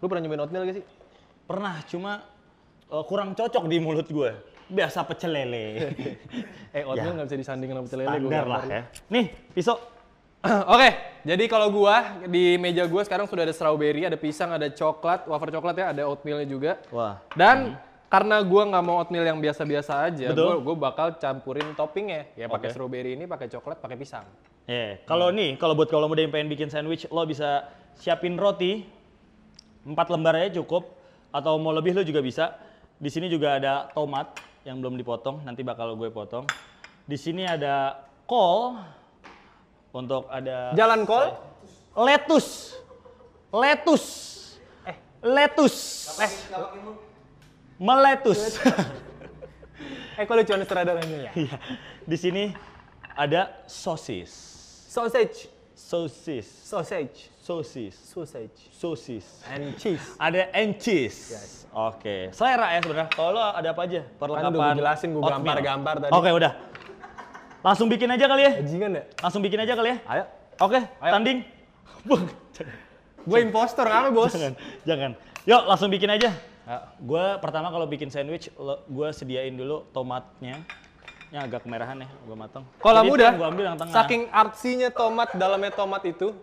lu 0.00 0.08
pernah 0.08 0.24
nyobain 0.24 0.42
oatmeal 0.42 0.64
gak 0.66 0.76
sih? 0.80 0.86
Pernah 1.44 1.74
cuma 1.86 2.12
uh, 2.88 3.04
kurang 3.04 3.36
cocok 3.36 3.68
di 3.68 3.76
mulut 3.78 4.08
gue. 4.08 4.30
Biasa 4.70 5.02
pecel 5.04 5.30
lele. 5.34 5.64
Eh, 6.70 6.86
oatmeal 6.86 7.18
nggak 7.18 7.26
bisa 7.26 7.38
disandingin 7.42 7.74
sama 7.74 7.84
pecel 7.90 7.98
lele. 8.06 8.06
gua 8.06 8.14
Ya. 8.14 8.22
Standar 8.22 8.46
lah 8.46 8.62
ya. 8.70 8.82
Nih, 9.10 9.26
pisau. 9.50 9.76
Oke, 10.72 10.88
jadi 11.26 11.44
kalau 11.50 11.68
gua 11.68 12.22
di 12.30 12.56
meja 12.56 12.86
gua 12.86 13.02
sekarang 13.02 13.26
sudah 13.26 13.42
ada 13.42 13.52
strawberry, 13.52 14.06
ada 14.06 14.14
pisang, 14.14 14.54
ada 14.54 14.70
coklat, 14.70 15.26
wafer 15.26 15.50
coklat 15.52 15.76
ya, 15.76 15.86
ada 15.90 16.02
oatmealnya 16.06 16.46
juga. 16.48 16.78
Wah. 16.94 17.18
Dan 17.34 17.74
karena 18.06 18.38
gua 18.46 18.70
nggak 18.70 18.84
mau 18.86 19.02
oatmeal 19.02 19.26
yang 19.26 19.42
biasa-biasa 19.42 20.08
aja, 20.08 20.30
gua, 20.30 20.62
gua 20.62 20.76
bakal 20.78 21.18
campurin 21.18 21.74
toppingnya. 21.74 22.30
Ya 22.38 22.46
pakai 22.46 22.70
Oke. 22.70 22.74
strawberry 22.78 23.18
ini, 23.18 23.26
pakai 23.26 23.50
coklat, 23.50 23.82
pakai 23.82 23.98
pisang. 23.98 24.24
Ya, 24.70 25.02
kalau 25.02 25.34
nih, 25.34 25.58
kalau 25.58 25.74
buat 25.74 25.90
kalau 25.90 26.06
muda 26.06 26.22
yang 26.22 26.30
pengen 26.30 26.46
bikin 26.46 26.70
sandwich, 26.70 27.02
lo 27.10 27.26
bisa 27.26 27.66
siapin 27.98 28.38
roti, 28.38 28.86
empat 29.82 30.06
lembar 30.06 30.38
aja 30.38 30.62
cukup, 30.62 30.86
atau 31.34 31.58
mau 31.58 31.74
lebih 31.74 31.98
lo 31.98 32.06
juga 32.06 32.22
bisa. 32.22 32.54
Di 32.96 33.10
sini 33.10 33.26
juga 33.26 33.58
ada 33.58 33.90
tomat 33.92 34.49
yang 34.64 34.76
belum 34.80 35.00
dipotong, 35.00 35.40
nanti 35.42 35.64
bakal 35.64 35.96
gue 35.96 36.12
potong. 36.12 36.44
Di 37.08 37.16
sini 37.16 37.48
ada 37.48 37.96
kol, 38.28 38.76
untuk 39.90 40.28
ada 40.30 40.70
Jalan 40.76 41.02
kol? 41.08 41.34
lettuce, 41.96 42.76
lettuce, 43.50 44.08
eh, 44.86 44.96
lettuce, 45.24 45.80
Eh, 46.20 46.30
meletus. 47.80 48.60
eh 50.20 50.24
kok 50.28 50.36
lucuan 50.36 50.60
sutradaranya 50.62 51.16
ya? 51.26 51.32
Iya. 51.34 51.56
Di 52.04 52.16
sini 52.20 52.52
ada 53.16 53.64
sosis, 53.64 54.28
Sausage, 54.90 55.48
sosis, 55.72 56.46
sausage, 56.66 57.32
sosis, 57.50 57.98
sausage, 57.98 58.70
sosis. 58.70 59.26
and 59.50 59.74
cheese. 59.74 60.14
Ada 60.22 60.54
and 60.54 60.78
cheese. 60.78 61.34
Oke, 61.74 62.30
selera 62.30 62.70
ya 62.70 62.78
sebenarnya. 62.78 63.10
Kalau 63.10 63.30
lo 63.34 63.42
ada 63.42 63.68
apa 63.74 63.82
aja? 63.90 64.06
Kan 64.06 64.14
Perlengkapan. 64.22 64.54
udah 64.54 64.70
gue 64.70 64.78
jelasin, 64.78 65.08
gue 65.10 65.22
gambar-gambar 65.22 65.94
tadi. 65.98 66.12
Oke, 66.14 66.30
udah. 66.30 66.52
Langsung 67.66 67.90
bikin 67.90 68.06
aja 68.06 68.24
kali 68.30 68.42
ya. 68.46 68.52
Bajingan 68.62 68.90
ya? 68.94 69.02
Langsung 69.18 69.40
bikin 69.42 69.58
aja 69.58 69.74
kali 69.74 69.88
ya. 69.90 69.96
Ayo. 70.06 70.24
Oke, 70.62 70.78
Ayo. 70.78 71.10
tanding. 71.10 71.38
Gue 73.26 73.38
impostor 73.42 73.84
apa 73.90 74.08
bos? 74.14 74.30
jangan, 74.32 74.54
jangan. 74.86 75.10
Yuk, 75.44 75.62
langsung 75.66 75.90
bikin 75.90 76.08
aja. 76.08 76.30
Ayo. 76.70 76.80
Gue 77.02 77.24
pertama 77.42 77.74
kalau 77.74 77.86
bikin 77.90 78.14
sandwich, 78.14 78.46
gue 78.86 79.08
sediain 79.10 79.58
dulu 79.58 79.90
tomatnya. 79.90 80.62
Yang 81.30 81.42
agak 81.46 81.60
kemerahan 81.62 81.98
ya, 82.02 82.08
gue 82.10 82.36
matang. 82.38 82.62
Kalau 82.82 83.06
yang 83.06 83.38
Gue 83.38 83.46
ambil 83.46 83.64
yang 83.70 83.78
tengah. 83.78 83.94
saking 83.94 84.26
artsinya 84.34 84.90
tomat, 84.90 85.30
dalamnya 85.38 85.70
tomat 85.70 86.02
itu, 86.02 86.34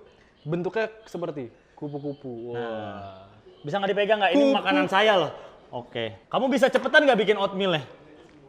bentuknya 0.47 0.88
seperti 1.03 1.51
kupu-kupu. 1.75 2.55
Nah. 2.55 2.63
Wah. 2.63 3.27
Bisa 3.67 3.83
nggak 3.83 3.91
dipegang 3.91 4.17
nggak? 4.23 4.31
Ini 4.31 4.45
makanan 4.55 4.86
saya 4.88 5.13
loh. 5.19 5.31
Oke. 5.75 6.23
Kamu 6.31 6.47
bisa 6.47 6.71
cepetan 6.71 7.03
nggak 7.03 7.19
bikin 7.19 7.36
oatmeal 7.36 7.75
ya? 7.75 7.83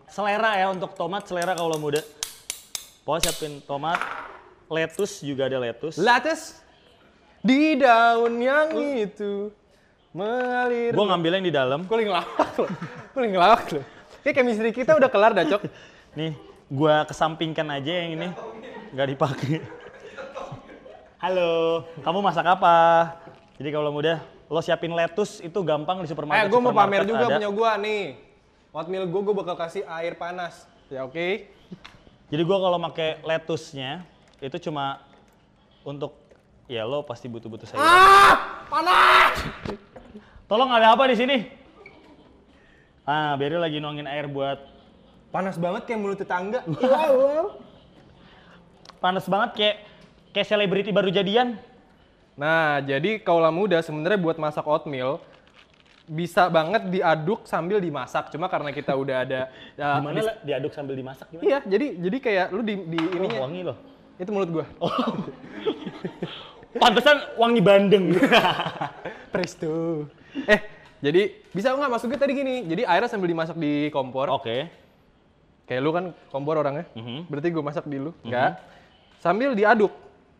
Selera 0.06 0.54
ya 0.54 0.70
untuk 0.70 0.94
tomat, 0.94 1.26
selera 1.26 1.58
kalau 1.58 1.74
muda. 1.76 2.00
Pokoknya 3.02 3.28
siapin 3.28 3.58
tomat, 3.66 3.98
lettuce 4.70 5.26
juga 5.26 5.50
ada 5.50 5.58
lettuce. 5.58 5.98
Lattes 5.98 6.62
di 7.42 7.74
daun 7.76 8.38
yang 8.38 8.70
itu 8.78 9.50
mengalir. 10.14 10.94
Gue 10.94 11.06
ngambil 11.08 11.30
yang 11.40 11.46
di 11.50 11.54
dalam. 11.54 11.80
Gue 11.84 12.04
lagi 12.04 12.08
ngelawak 12.08 12.52
loh. 12.56 12.70
Gue 13.12 13.20
lagi 13.26 13.32
ngelawak 13.34 13.66
loh. 13.74 13.84
Kayak 14.22 14.34
chemistry 14.38 14.70
kita 14.76 14.92
udah 14.96 15.08
kelar 15.10 15.32
dah, 15.32 15.44
Cok. 15.44 15.62
Nih, 16.16 16.32
gue 16.68 16.94
kesampingkan 17.08 17.66
aja 17.72 17.92
yang 17.92 18.10
ini. 18.16 18.28
Nggak 18.92 19.08
dipakai. 19.16 19.77
Halo, 21.18 21.82
kamu 21.98 22.18
masak 22.22 22.46
apa? 22.46 22.76
Jadi 23.58 23.74
kalau 23.74 23.90
muda, 23.90 24.22
lo 24.46 24.62
siapin 24.62 24.94
lettuce 24.94 25.42
itu 25.42 25.58
gampang 25.66 25.98
di 25.98 26.00
Eh, 26.00 26.06
supermarket. 26.06 26.46
gue 26.46 26.60
mau 26.62 26.70
pamer 26.70 27.02
juga 27.02 27.26
ada. 27.26 27.36
punya 27.36 27.50
gue 27.50 27.72
nih. 27.82 28.04
Oatmeal 28.70 29.02
gue, 29.02 29.20
gue 29.20 29.34
bakal 29.34 29.58
kasih 29.58 29.82
air 29.88 30.14
panas. 30.14 30.62
Ya 30.86 31.02
oke. 31.02 31.50
Jadi 32.28 32.42
gua 32.44 32.60
kalau 32.60 32.78
pakai 32.86 33.24
lettuce-nya 33.24 34.04
itu 34.38 34.56
cuma 34.60 35.00
untuk 35.80 36.12
ya 36.68 36.84
lo 36.84 37.00
pasti 37.02 37.26
butuh-butuh 37.26 37.64
sayur. 37.64 37.80
Ah, 37.80 38.62
panas! 38.68 39.36
Tolong 40.44 40.68
ada 40.68 40.92
apa 40.92 41.08
di 41.08 41.16
sini? 41.16 41.48
Ah, 43.02 43.32
Beril 43.34 43.58
lagi 43.58 43.80
nuangin 43.80 44.04
air 44.04 44.28
buat 44.28 44.60
Panas 45.28 45.56
banget 45.56 45.84
kayak 45.84 45.98
mulut 45.98 46.16
tetangga. 46.16 46.64
panas 48.98 49.24
banget 49.24 49.50
kayak 49.56 49.76
kayak 50.30 50.46
selebriti 50.46 50.90
baru 50.90 51.08
jadian. 51.08 51.56
Nah, 52.34 52.78
jadi 52.80 53.18
kaulah 53.18 53.50
muda 53.50 53.78
sebenarnya 53.78 54.16
buat 54.16 54.36
masak 54.36 54.62
oatmeal 54.62 55.18
bisa 56.06 56.48
banget 56.48 56.88
diaduk 56.88 57.44
sambil 57.44 57.78
dimasak. 57.78 58.30
Cuma 58.30 58.46
karena 58.46 58.70
kita 58.70 58.94
udah 58.94 59.16
ada 59.22 59.40
ya, 59.74 59.88
Gimana 60.00 60.16
dis- 60.16 60.28
lah 60.28 60.36
diaduk 60.40 60.72
sambil 60.72 60.94
dimasak 60.94 61.26
gimana? 61.28 61.44
Iya, 61.44 61.58
jadi 61.66 61.86
jadi 61.98 62.16
kayak 62.18 62.46
lu 62.48 62.62
di, 62.62 62.74
di 62.78 62.98
Oh, 62.98 63.14
ininya 63.14 63.40
wangi 63.42 63.62
loh. 63.62 63.76
itu 64.16 64.30
mulut 64.30 64.50
gua. 64.50 64.66
Oh. 64.78 64.90
Pantesan 66.74 67.16
wangi 67.34 67.60
bandeng. 67.60 68.14
Presto. 69.32 70.04
Eh, 70.46 70.60
jadi 71.00 71.42
bisa 71.50 71.70
nggak 71.70 71.90
masuk 71.90 72.10
gue 72.10 72.18
tadi 72.18 72.32
gini. 72.34 72.66
Jadi 72.66 72.82
airnya 72.82 73.06
sambil 73.06 73.26
dimasak 73.26 73.54
di 73.54 73.88
kompor. 73.88 74.26
Oke. 74.30 74.68
Kayak 75.64 75.80
lu 75.80 75.90
kan 75.90 76.04
kompor 76.28 76.56
orangnya. 76.56 76.86
Mhm. 76.94 77.26
Berarti 77.26 77.48
gue 77.48 77.62
masak 77.62 77.84
di 77.84 77.98
lu. 77.98 78.10
Enggak. 78.22 78.58
Sambil 79.18 79.54
diaduk. 79.54 79.90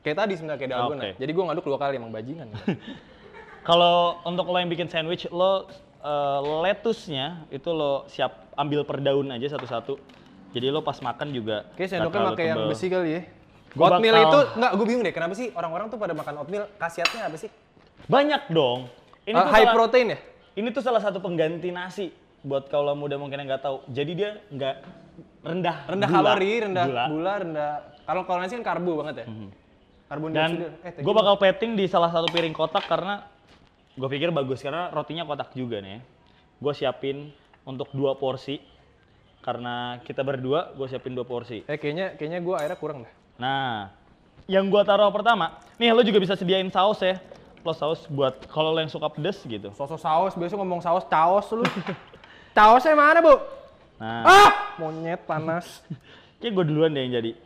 Kayak 0.08 0.18
tadi 0.18 0.32
sebenarnya 0.34 0.58
kayak 0.58 0.72
dalgona. 0.72 1.02
Oke. 1.02 1.10
Jadi 1.16 1.30
gue 1.30 1.44
ngaduk 1.44 1.64
dua 1.66 1.78
kali 1.78 1.94
emang 1.94 2.08
bajingan. 2.10 2.48
Kalau 3.68 3.96
untuk 4.24 4.48
lo 4.48 4.56
yang 4.56 4.66
bikin 4.66 4.88
sandwich, 4.88 5.28
lo 5.28 5.68
eh, 6.00 6.40
lettuce-nya 6.64 7.44
itu 7.48 7.68
lo 7.68 8.08
siap 8.08 8.48
ambil 8.54 8.82
per 8.82 8.98
daun 8.98 9.28
aja 9.28 9.44
satu-satu. 9.50 10.00
Jadi 10.48 10.66
lo 10.66 10.80
pas 10.80 10.96
makan 10.96 11.28
juga 11.28 11.68
nggak 11.76 11.88
sendoknya 12.08 12.24
pakai 12.32 12.44
yang 12.46 12.58
besi 12.64 12.86
kali 12.88 13.10
ya. 13.12 13.22
Gua 13.68 13.86
oatmeal 13.92 14.14
bakal- 14.14 14.24
itu 14.24 14.40
enggak 14.56 14.72
gue 14.72 14.86
bingung 14.86 15.04
deh 15.04 15.12
kenapa 15.12 15.34
sih 15.34 15.52
orang-orang 15.52 15.86
tuh 15.86 16.00
pada 16.00 16.16
makan 16.16 16.34
oatmeal 16.40 16.64
khasiatnya 16.74 17.28
apa 17.28 17.36
sih? 17.36 17.52
Banyak 18.08 18.48
dong. 18.48 18.88
Ini 19.22 19.36
Eh, 19.36 19.44
tuh 19.44 19.52
high 19.52 19.60
salah- 19.62 19.76
protein 19.76 20.06
ya? 20.08 20.18
Ini 20.56 20.68
tuh 20.72 20.80
salah 20.80 20.98
satu 20.98 21.20
pengganti 21.20 21.68
nasi 21.68 22.08
buat 22.40 22.64
kaulah 22.66 22.96
muda 22.96 23.20
mungkin 23.20 23.36
yang 23.36 23.48
nggak 23.50 23.60
tahu. 23.60 23.84
Jadi 23.86 24.12
dia 24.16 24.40
nggak 24.48 24.74
rendah 25.44 25.76
Rendah 25.84 26.08
gula. 26.08 26.18
kalori, 26.24 26.52
rendah 26.58 26.84
Gula. 26.86 27.04
Gula, 27.06 27.34
rendah. 27.38 27.72
Kalau 28.02 28.22
kalau 28.24 28.38
nasi 28.40 28.56
kan 28.56 28.64
karbo 28.66 28.92
banget 28.96 29.14
ya. 29.22 29.26
Karbo 30.08 30.32
Dan. 30.32 30.50
Eh, 30.82 31.04
gue 31.04 31.14
bakal 31.14 31.36
plating 31.36 31.76
di 31.76 31.84
salah 31.84 32.08
satu 32.08 32.32
piring 32.32 32.56
kotak 32.56 32.88
karena 32.88 33.28
gue 33.92 34.08
pikir 34.08 34.32
bagus 34.32 34.64
karena 34.64 34.88
rotinya 34.88 35.28
kotak 35.28 35.52
juga 35.52 35.84
nih. 35.84 36.00
Gue 36.58 36.72
siapin 36.72 37.28
untuk 37.68 37.92
dua 37.92 38.16
porsi 38.16 38.56
karena 39.44 40.00
kita 40.02 40.24
berdua 40.24 40.72
gue 40.72 40.86
siapin 40.88 41.12
dua 41.12 41.28
porsi. 41.28 41.60
Eh 41.68 41.76
kayaknya 41.76 42.16
kayaknya 42.16 42.40
gue 42.40 42.54
airnya 42.56 42.78
kurang 42.80 43.04
dah. 43.04 43.12
Nah, 43.38 43.92
yang 44.48 44.66
gue 44.66 44.82
taruh 44.82 45.12
pertama, 45.12 45.60
nih 45.76 45.92
lo 45.92 46.00
juga 46.00 46.18
bisa 46.18 46.34
sediain 46.34 46.72
saus 46.72 47.04
ya. 47.04 47.20
Lo 47.60 47.76
saus 47.76 48.08
buat 48.08 48.48
kalau 48.48 48.72
lo 48.72 48.80
yang 48.80 48.88
suka 48.90 49.12
pedes 49.12 49.44
gitu. 49.44 49.68
Sosok 49.76 50.00
saus, 50.00 50.32
biasa 50.32 50.56
ngomong 50.56 50.80
saus, 50.80 51.04
caos 51.04 51.46
lu. 51.52 51.62
Caosnya 52.56 52.98
mana, 52.98 53.22
Bu? 53.22 53.38
Nah, 54.02 54.22
Ah! 54.26 54.50
Monyet 54.82 55.22
panas. 55.22 55.78
kayak 56.42 56.58
gue 56.58 56.64
duluan 56.66 56.90
deh 56.90 57.06
yang 57.06 57.22
jadi. 57.22 57.38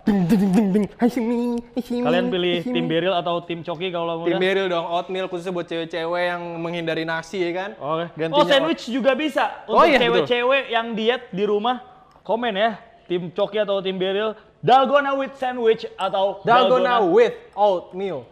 Ding 0.00 0.24
ding 0.24 0.38
ding 0.40 0.52
ding 0.52 0.68
ding. 0.72 0.84
Hashimi, 0.96 1.60
Hashimi, 1.76 2.02
Kalian 2.02 2.26
pilih 2.28 2.54
Hashimi. 2.60 2.74
tim 2.74 2.86
Beril 2.88 3.12
atau 3.12 3.34
tim 3.44 3.60
Coki 3.60 3.88
kalau 3.88 4.24
Tim 4.24 4.36
muda? 4.36 4.40
Beril 4.40 4.66
dong, 4.66 4.86
oatmeal 4.88 5.26
khususnya 5.28 5.52
buat 5.52 5.66
cewek-cewek 5.66 6.22
yang 6.26 6.42
menghindari 6.56 7.04
nasi 7.04 7.44
ya 7.44 7.50
kan. 7.52 7.70
Oke. 7.76 8.04
Gantinya 8.16 8.40
Oh 8.40 8.48
sandwich 8.48 8.82
juga 8.88 9.12
bisa. 9.12 9.64
Oh, 9.68 9.76
Untuk 9.76 9.92
iya, 9.92 9.98
cewek-cewek 10.00 10.62
yang 10.68 10.86
diet 10.94 11.28
di 11.30 11.44
rumah, 11.44 11.84
komen 12.24 12.56
ya. 12.56 12.80
Tim 13.04 13.28
Coki 13.28 13.58
atau 13.58 13.82
tim 13.82 13.98
Beril, 13.98 14.32
dalgona 14.62 15.12
with 15.12 15.34
sandwich 15.36 15.84
atau 15.98 16.40
Dalgona 16.42 17.04
with 17.04 17.34
oatmeal. 17.52 18.24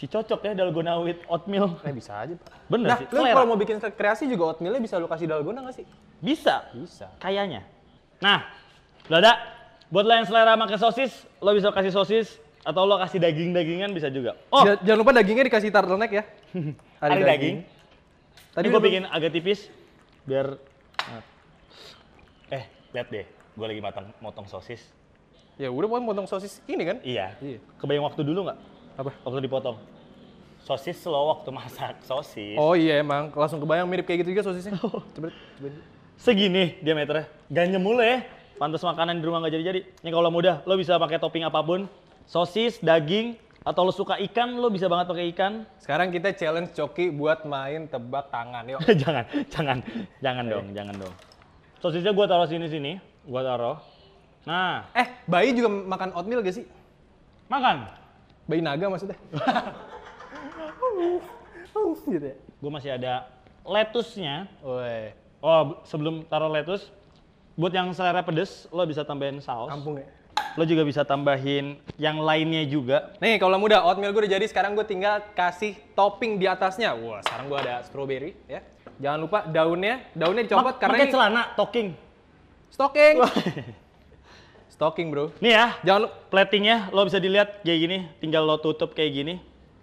Si 0.00 0.08
cocok 0.08 0.40
ya 0.40 0.56
dalgona 0.56 0.96
with 1.04 1.20
oatmeal. 1.28 1.76
Eh 1.84 1.92
bisa 1.92 2.24
aja, 2.24 2.32
Pak. 2.32 2.72
Bener 2.72 2.88
Nah, 2.88 2.96
sih. 2.96 3.06
lu 3.12 3.20
selera. 3.20 3.36
kalau 3.36 3.46
mau 3.52 3.58
bikin 3.60 3.76
kreasi 3.92 4.24
juga 4.32 4.56
oatmealnya 4.56 4.80
bisa 4.80 4.96
lu 4.96 5.04
kasih 5.04 5.28
dalgona 5.28 5.60
nggak 5.60 5.76
sih? 5.76 5.84
Bisa. 6.24 6.72
Bisa. 6.72 7.12
Kayaknya. 7.20 7.68
Nah, 8.24 8.48
Lada, 9.12 9.59
buat 9.90 10.06
lo 10.06 10.12
yang 10.14 10.26
selera 10.26 10.54
makan 10.54 10.78
sosis, 10.78 11.12
lo 11.38 11.50
bisa 11.50 11.74
kasih 11.74 11.90
sosis 11.90 12.38
atau 12.62 12.86
lo 12.86 12.94
kasih 12.96 13.18
daging-dagingan 13.18 13.90
bisa 13.90 14.06
juga. 14.08 14.38
Oh, 14.48 14.62
Ja- 14.62 14.78
Jangan 14.80 14.98
lupa 14.98 15.12
dagingnya 15.12 15.44
dikasih 15.50 15.68
turtleneck 15.68 16.12
ya. 16.12 16.24
ada 17.02 17.18
daging. 17.18 17.66
Tadi 18.50 18.54
Tadi 18.54 18.66
gue 18.66 18.80
bikin 18.80 19.02
agak 19.06 19.30
tipis 19.30 19.70
biar 20.22 20.54
eh 22.50 22.64
lihat 22.90 23.08
deh, 23.10 23.26
gue 23.26 23.66
lagi 23.66 23.82
matang 23.82 24.10
motong 24.18 24.46
sosis. 24.46 24.82
Ya 25.54 25.68
udah 25.68 25.86
mau 25.86 26.14
potong 26.14 26.26
sosis 26.26 26.62
ini 26.64 26.82
kan? 26.86 26.96
Iya. 27.02 27.36
Iya. 27.38 27.58
Kebayang 27.78 28.06
waktu 28.06 28.22
dulu 28.24 28.48
nggak? 28.48 28.58
Apa? 28.96 29.10
Waktu 29.22 29.44
dipotong. 29.44 29.76
Sosis 30.60 30.98
lo 31.04 31.30
waktu 31.30 31.50
masak 31.50 31.98
sosis. 32.04 32.54
Oh 32.54 32.72
iya 32.72 33.00
emang 33.00 33.32
langsung 33.32 33.58
kebayang 33.58 33.88
mirip 33.88 34.06
kayak 34.06 34.22
gitu 34.22 34.32
juga 34.32 34.44
sosisnya. 34.44 34.76
Coba, 34.80 35.02
coba. 35.30 35.68
Segini 36.20 36.76
diameternya. 36.80 37.26
Gak 37.48 37.64
nyemul 37.70 37.96
ya. 37.98 38.20
Pantas 38.60 38.84
makanan 38.84 39.18
di 39.18 39.24
rumah 39.24 39.40
nggak 39.40 39.56
jadi-jadi. 39.56 39.80
Ini 40.04 40.10
kalau 40.12 40.28
mudah, 40.28 40.60
lo 40.68 40.76
bisa 40.76 41.00
pakai 41.00 41.16
topping 41.16 41.48
apa 41.48 41.64
pun. 41.64 41.88
Sosis, 42.28 42.76
daging, 42.84 43.32
atau 43.64 43.88
lo 43.88 43.92
suka 43.92 44.20
ikan, 44.28 44.60
lo 44.60 44.68
bisa 44.68 44.84
banget 44.84 45.08
pakai 45.08 45.32
ikan. 45.32 45.64
Sekarang 45.80 46.12
kita 46.12 46.36
challenge 46.36 46.76
Coki 46.76 47.08
buat 47.08 47.48
main 47.48 47.88
tebak 47.88 48.28
tangan. 48.28 48.68
Yuk. 48.68 48.84
jangan, 49.00 49.24
jangan, 49.48 49.78
jangan 50.20 50.44
dong, 50.44 50.66
jangan 50.76 50.92
dong. 50.92 51.14
Sosisnya 51.80 52.12
gue 52.12 52.26
taruh 52.28 52.44
sini-sini, 52.44 53.00
gue 53.24 53.40
taruh. 53.40 53.80
Nah, 54.44 54.92
Eh, 54.92 55.08
bayi 55.24 55.56
juga 55.56 55.72
makan 55.72 56.12
oatmeal 56.12 56.44
gak 56.44 56.60
sih? 56.60 56.68
makan. 57.48 57.88
Bayi 58.44 58.60
naga 58.60 58.92
maksudnya. 58.92 59.16
gitu 62.04 62.26
ya. 62.28 62.36
Gue 62.60 62.70
masih 62.70 62.92
ada 62.92 63.24
lettuce-nya. 63.64 64.52
Woi, 64.60 65.16
Oh, 65.40 65.80
sebelum 65.88 66.28
taruh 66.28 66.52
lettuce, 66.52 66.92
buat 67.60 67.72
yang 67.76 67.92
selera 67.92 68.24
pedes, 68.24 68.64
lo 68.72 68.80
bisa 68.88 69.04
tambahin 69.04 69.44
saus. 69.44 69.68
kampung 69.68 70.00
ya. 70.00 70.08
Lo 70.56 70.64
juga 70.64 70.80
bisa 70.82 71.04
tambahin 71.04 71.76
yang 72.00 72.16
lainnya 72.16 72.64
juga. 72.64 73.12
Nih, 73.20 73.36
kalau 73.36 73.60
muda 73.60 73.84
oatmeal 73.84 74.10
gue 74.10 74.24
udah 74.24 74.32
jadi, 74.40 74.46
sekarang 74.48 74.72
gue 74.72 74.82
tinggal 74.82 75.20
kasih 75.36 75.76
topping 75.92 76.40
di 76.40 76.48
atasnya. 76.48 76.96
Wah, 76.96 77.20
sekarang 77.20 77.52
gue 77.52 77.58
ada 77.60 77.84
strawberry 77.84 78.32
ya. 78.48 78.64
Jangan 78.96 79.18
lupa 79.20 79.38
daunnya, 79.44 80.00
daunnya 80.16 80.48
dicopot 80.48 80.72
Ma- 80.72 80.80
karena 80.80 80.96
pakai 80.96 81.04
ini 81.04 81.12
celana, 81.12 81.42
talking. 81.52 81.88
stocking. 82.72 83.14
stocking, 84.72 85.08
Bro. 85.12 85.36
Nih 85.38 85.52
ya, 85.52 85.76
Jangan 85.84 86.00
lu- 86.08 86.14
platingnya 86.32 86.88
lo 86.88 87.04
bisa 87.04 87.20
dilihat 87.20 87.60
kayak 87.60 87.78
gini, 87.78 87.98
tinggal 88.18 88.48
lo 88.48 88.56
tutup 88.56 88.96
kayak 88.96 89.12
gini. 89.12 89.34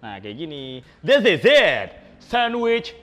Nah, 0.02 0.18
kayak 0.18 0.36
gini. 0.36 0.82
This 1.06 1.22
is 1.22 1.42
it. 1.46 1.90
Sandwich, 2.18 2.98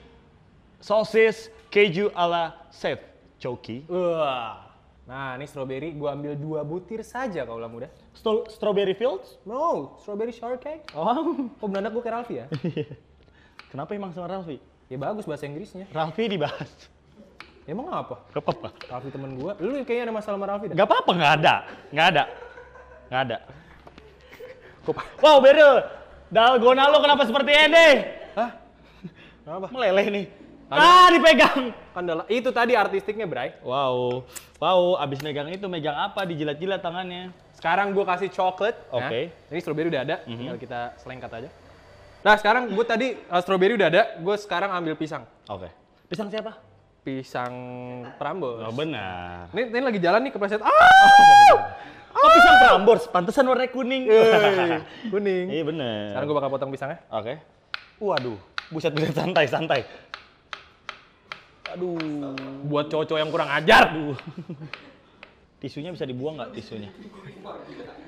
sosis, 0.83 1.47
keju 1.71 2.11
ala 2.11 2.67
chef 2.71 2.99
Choki. 3.39 3.83
Wah. 3.87 4.64
Nah, 5.05 5.37
ini 5.37 5.45
strawberry 5.45 5.93
gue 5.93 6.09
ambil 6.09 6.33
dua 6.33 6.65
butir 6.65 7.05
saja 7.05 7.45
kalau 7.45 7.61
muda. 7.69 7.93
Sto- 8.17 8.49
strawberry 8.49 8.97
fields? 8.97 9.37
No, 9.45 9.93
strawberry 10.01 10.33
shortcake. 10.33 10.81
Oh, 10.97 11.13
Kok 11.61 11.67
benar 11.69 11.93
gue 11.93 12.01
kayak 12.01 12.15
Ralfi 12.25 12.41
ya? 12.41 12.45
kenapa 13.71 13.93
emang 13.93 14.11
sama 14.17 14.25
Ralfi? 14.25 14.57
ya 14.85 14.97
bagus 15.01 15.25
bahasa 15.25 15.45
Inggrisnya. 15.49 15.85
Ralfi 15.93 16.29
dibahas. 16.29 16.69
Emang 17.65 17.89
apa? 17.89 18.21
Gak 18.29 18.45
apa-apa. 18.45 18.69
Raffi 18.85 19.09
temen 19.09 19.41
gua. 19.41 19.57
Lu 19.57 19.73
kayaknya 19.81 20.09
ada 20.09 20.13
masalah 20.13 20.37
sama 20.37 20.45
Raffi 20.53 20.65
dah. 20.69 20.75
Gak 20.77 20.85
apa-apa, 20.85 21.11
nggak 21.17 21.33
ada. 21.41 21.53
Nggak 21.89 22.07
ada. 22.13 22.23
Nggak 23.09 23.21
ada. 23.25 23.37
Wow, 25.17 25.37
Beryl. 25.41 25.75
Dalgona 26.29 26.93
lo 26.93 27.01
kenapa 27.01 27.25
seperti 27.25 27.51
ini? 27.57 27.87
Hah? 28.37 28.51
Kenapa? 29.41 29.65
Meleleh 29.73 30.05
nih. 30.13 30.25
Ah, 30.69 31.13
dipegang. 31.13 31.69
Kan 31.93 32.01
adalah 32.09 32.25
itu 32.25 32.49
tadi 32.49 32.73
artistiknya, 32.73 33.29
Bray. 33.29 33.53
Wow. 33.61 34.25
Wow, 34.57 34.97
abis 34.97 35.21
megang 35.21 35.45
itu, 35.53 35.69
megang 35.69 35.93
apa? 35.93 36.25
Dijilat-jilat 36.25 36.81
tangannya. 36.81 37.29
Sekarang 37.53 37.93
gua 37.93 38.05
kasih 38.15 38.33
coklat. 38.33 38.73
Oke. 38.89 39.29
Nah, 39.29 39.51
ini 39.53 39.59
strawberry 39.61 39.89
udah 39.93 40.01
ada, 40.01 40.15
tinggal 40.25 40.57
kita 40.57 40.97
selengkat 40.99 41.31
aja. 41.31 41.49
Nah, 42.25 42.33
sekarang 42.41 42.73
gua 42.73 42.85
tadi 42.85 43.13
uh, 43.29 43.41
strawberry 43.45 43.77
udah 43.77 43.87
ada, 43.93 44.03
gua 44.19 44.35
sekarang 44.35 44.73
ambil 44.73 44.97
pisang. 44.97 45.23
Oke. 45.45 45.69
Pisang 46.09 46.33
siapa? 46.33 46.57
Pisang 47.05 47.53
Prambors. 48.17 48.65
Oh, 48.65 48.73
benar. 48.73 49.53
Ini, 49.53 49.69
ini 49.69 49.85
lagi 49.85 49.99
jalan 50.01 50.25
nih 50.25 50.33
kepleset. 50.33 50.61
Ah! 50.65 50.73
Oh, 52.15 52.29
pisang 52.33 52.55
Prambors, 52.57 53.03
pantesan 53.13 53.45
warna 53.45 53.69
kuning. 53.69 54.09
Eh, 54.09 54.81
kuning. 55.13 55.45
Iya 55.53 55.63
bener. 55.69 56.09
Sekarang 56.09 56.25
gua 56.25 56.37
bakal 56.41 56.49
potong 56.57 56.71
pisangnya. 56.73 56.97
Oke. 57.13 57.37
Waduh, 58.01 58.37
buset 58.73 58.91
buset 58.91 59.13
santai 59.13 59.45
santai. 59.45 59.81
Aduh, 61.75 61.99
buat 62.71 62.87
cowok-cowok 62.87 63.19
yang 63.19 63.31
kurang 63.31 63.51
ajar. 63.51 63.91
Tisunya 65.61 65.91
bisa 65.91 66.07
dibuang 66.07 66.39
nggak 66.39 66.55
tisunya? 66.55 66.87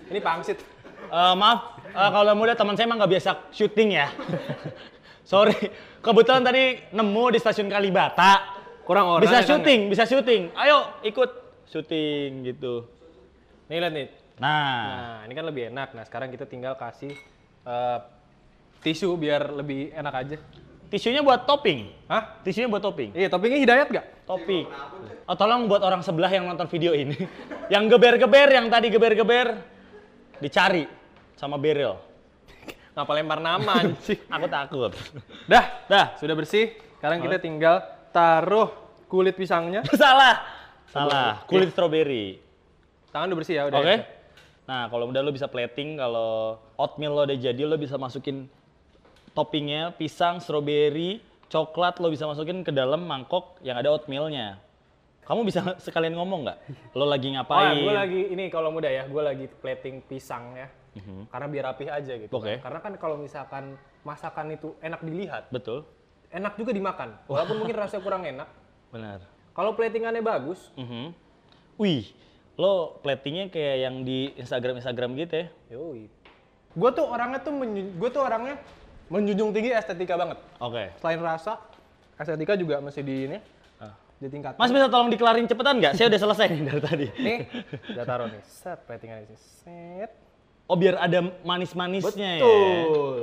Ini 0.08 0.19
pangsit. 0.23 0.63
Eh, 1.08 1.36
maaf, 1.36 1.80
eh, 1.84 2.10
kalau 2.12 2.32
muda 2.36 2.56
teman 2.56 2.80
saya 2.80 2.88
emang 2.88 2.99
nggak 3.03 3.12
biasa 3.19 3.32
syuting 3.51 3.89
ya. 3.99 4.08
Sorry, 5.32 5.56
kebetulan 5.99 6.47
tadi 6.47 6.80
nemu 6.95 7.23
di 7.36 7.39
stasiun 7.43 7.67
Kalibata. 7.67 8.56
Kurang 8.88 9.19
orang. 9.19 9.23
Bisa 9.27 9.39
ya 9.39 9.43
kan? 9.43 9.49
syuting, 9.51 9.80
bisa 9.91 10.03
syuting. 10.08 10.41
Ayo 10.56 10.95
ikut 11.03 11.32
syuting 11.67 12.47
gitu. 12.47 12.88
Nih 13.67 13.84
lihat 13.84 13.93
nih. 13.95 14.08
Nah, 14.39 14.75
Nah, 14.88 15.17
ini 15.27 15.34
kan 15.36 15.45
lebih 15.49 15.63
enak. 15.73 15.91
Nah, 15.91 16.03
sekarang 16.08 16.32
kita 16.32 16.47
tinggal 16.47 16.80
kasih 16.80 17.12
eh, 17.67 17.99
tisu 18.80 19.12
biar 19.19 19.51
lebih 19.51 19.91
enak 19.91 20.13
aja. 20.15 20.38
Tisunya 20.88 21.21
buat 21.23 21.43
topping. 21.43 21.91
Hah? 22.08 22.39
Tisunya 22.43 22.67
buat 22.71 22.84
topping. 22.84 23.12
Iya, 23.13 23.28
toppingnya 23.28 23.60
hidayat 23.63 23.88
gak? 23.91 24.06
Topping. 24.28 24.65
Oh, 25.28 25.36
tolong 25.36 25.67
buat 25.67 25.84
orang 25.84 26.04
sebelah 26.04 26.32
yang 26.32 26.47
nonton 26.47 26.67
video 26.71 26.95
ini. 26.95 27.15
yang 27.73 27.88
geber-geber, 27.91 28.47
yang 28.52 28.67
tadi 28.71 28.88
geber-geber, 28.91 29.60
dicari 30.39 30.88
sama 31.36 31.60
Beryl. 31.60 32.00
Ngapa 32.97 33.12
lempar 33.13 33.39
nama 33.43 33.71
anjing? 33.86 34.17
Aku 34.34 34.47
takut. 34.50 34.91
Dah, 35.45 35.86
Dah, 35.86 36.17
sudah 36.17 36.34
bersih. 36.34 36.73
Sekarang 36.97 37.21
kita 37.21 37.38
tinggal 37.38 37.86
taruh 38.10 38.73
kulit 39.06 39.38
pisangnya. 39.38 39.86
salah. 40.02 40.41
Salah. 40.89 41.45
Kulit 41.45 41.69
strawberry. 41.69 42.41
Tangan 43.13 43.30
udah 43.30 43.38
bersih 43.38 43.56
ya, 43.62 43.63
udah. 43.69 43.80
Oke. 43.80 43.93
ya. 43.93 43.97
Nah, 44.67 44.91
kalau 44.91 45.08
udah 45.08 45.21
lo 45.23 45.32
bisa 45.32 45.47
plating, 45.47 45.95
kalau 45.95 46.60
oatmeal 46.76 47.15
lo 47.15 47.23
udah 47.23 47.38
jadi, 47.39 47.62
lo 47.63 47.80
bisa 47.80 47.95
masukin 47.95 48.52
toppingnya, 49.38 49.93
pisang, 49.93 50.41
strawberry, 50.41 51.21
coklat, 51.45 52.02
lo 52.02 52.10
bisa 52.10 52.26
masukin 52.26 52.65
ke 52.65 52.73
dalam 52.73 53.06
mangkok 53.06 53.62
yang 53.62 53.78
ada 53.78 53.93
oatmealnya. 53.93 54.58
Kamu 55.23 55.45
bisa 55.45 55.62
sekalian 55.86 56.17
ngomong 56.17 56.50
nggak? 56.50 56.58
Lo 56.97 57.06
lagi 57.06 57.30
Oh, 57.30 57.34
ngapain? 57.38 57.78
gue 57.78 57.93
lagi 57.93 58.21
ini 58.34 58.50
kalau 58.50 58.73
muda 58.73 58.89
ya, 58.89 59.06
gue 59.06 59.21
lagi 59.21 59.45
plating 59.45 60.02
pisang 60.02 60.58
ya. 60.58 60.67
Karena 61.30 61.45
biar 61.45 61.63
rapih 61.69 61.93
aja 61.93 62.13
gitu. 62.17 62.34
Mhm. 62.34 62.39
Oke. 62.41 62.54
Karena 62.58 62.80
kan 62.82 62.93
kalau 62.97 63.21
misalkan 63.21 63.78
masakan 64.02 64.50
itu 64.50 64.73
enak 64.82 65.06
dilihat, 65.06 65.45
Betul. 65.54 65.86
enak 66.34 66.58
juga 66.58 66.73
dimakan. 66.73 67.13
Walaupun 67.30 67.62
mungkin 67.62 67.78
rasanya 67.78 68.02
kurang 68.02 68.26
enak. 68.26 68.50
Benar. 68.89 69.21
Kalau 69.54 69.78
platingannya 69.78 70.26
bagus, 70.26 70.73
Mhm. 70.73 71.13
Wih, 71.78 72.10
lo 72.58 72.97
platingnya 73.06 73.54
kayak 73.54 73.78
yang 73.86 74.02
di 74.02 74.34
Instagram 74.34 74.82
Instagram 74.82 75.13
gitu 75.15 75.45
ya? 75.45 75.47
yoi. 75.69 76.10
Gue 76.73 76.89
tuh 76.89 77.06
orangnya 77.06 77.38
tuh 77.38 77.54
gue 77.54 78.10
tuh 78.10 78.21
orangnya 78.26 78.58
menjunjung 79.08 79.52
tinggi 79.52 79.72
estetika 79.72 80.15
banget. 80.15 80.38
Oke. 80.58 80.91
Selain 81.00 81.20
rasa, 81.20 81.60
estetika 82.15 82.54
juga 82.54 82.80
masih 82.80 83.02
di 83.02 83.15
ini 83.26 83.38
Ah. 83.78 83.93
ditingkatkan. 84.17 84.60
Mas 84.60 84.70
bisa 84.70 84.88
tolong 84.88 85.08
dikelarin 85.08 85.46
cepetan 85.46 85.78
nggak? 85.78 85.93
Saya 85.93 86.08
udah 86.08 86.22
selesai 86.22 86.46
nih 86.50 86.62
dari 86.67 86.82
tadi. 86.82 87.08
Nih, 87.15 87.38
udah 87.93 88.04
taruh 88.04 88.28
nih. 88.28 88.41
Set 88.43 88.80
platingan 88.84 89.24
di 89.24 89.28
sini. 89.28 89.39
Set. 89.39 90.12
Oh 90.67 90.76
biar 90.76 91.00
ada 91.00 91.20
manis-manisnya 91.41 92.30
ya. 92.38 92.43
Betul. 92.43 93.20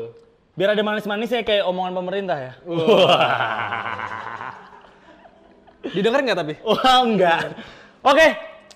Biar 0.55 0.71
ada 0.73 0.81
manis-manisnya 0.81 1.43
kayak 1.43 1.67
omongan 1.67 1.93
pemerintah 1.93 2.39
ya. 2.39 2.53
Didengar 5.85 6.25
nggak 6.25 6.39
tapi? 6.39 6.55
Wah 6.65 7.05
enggak. 7.05 7.41
Oke, 8.01 8.27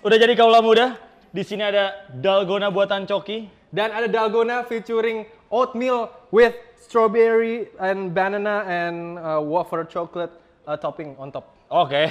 udah 0.04 0.16
jadi 0.18 0.34
kaula 0.36 0.60
muda. 0.60 1.00
Di 1.28 1.40
sini 1.40 1.64
ada 1.64 2.04
dalgona 2.10 2.68
buatan 2.68 3.04
Coki. 3.04 3.48
Dan 3.68 3.92
ada 3.92 4.08
dalgona 4.08 4.64
featuring 4.64 5.24
oatmeal 5.50 6.12
with 6.30 6.54
strawberry 6.80 7.68
and 7.80 8.14
banana 8.14 8.64
and 8.68 9.18
uh, 9.18 9.40
wafer 9.42 9.84
chocolate 9.84 10.32
uh, 10.66 10.76
topping 10.76 11.16
on 11.18 11.32
top. 11.32 11.48
Oke. 11.68 12.08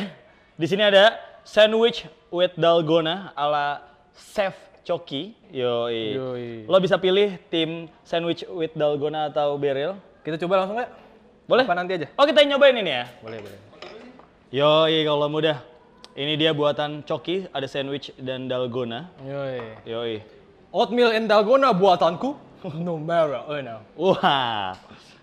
Di 0.57 0.65
sini 0.65 0.85
ada 0.85 1.17
sandwich 1.45 2.05
with 2.33 2.53
dalgona 2.57 3.33
ala 3.37 3.81
Chef 4.13 4.53
Coki. 4.85 5.37
Yoi. 5.53 6.17
Yoi. 6.17 6.47
Lo 6.65 6.77
bisa 6.81 6.97
pilih 6.97 7.37
tim 7.49 7.89
sandwich 8.05 8.45
with 8.49 8.73
dalgona 8.73 9.29
atau 9.29 9.57
Beryl. 9.57 9.97
Kita 10.25 10.37
coba 10.45 10.65
langsung 10.65 10.77
ya? 10.81 10.89
Boleh? 11.47 11.63
Apa 11.63 11.75
nanti 11.77 11.95
aja? 11.95 12.07
Oh 12.19 12.25
kita 12.27 12.43
nyobain 12.43 12.75
ini 12.75 12.91
ya. 12.91 13.05
Boleh, 13.23 13.39
boleh. 13.39 13.59
Yoi 14.51 15.03
kalau 15.05 15.27
muda. 15.31 15.63
Ini 16.17 16.33
dia 16.33 16.49
buatan 16.49 17.05
Coki, 17.05 17.45
ada 17.53 17.69
sandwich 17.69 18.09
dan 18.17 18.49
dalgona. 18.49 19.13
Yoi. 19.21 19.61
Yoi. 19.85 20.13
Oatmeal 20.73 21.13
and 21.13 21.29
dalgona 21.29 21.69
buatanku. 21.77 22.33
No 22.63 22.97
matter, 22.97 23.37
oh. 23.45 24.13
Wah. 24.17 24.73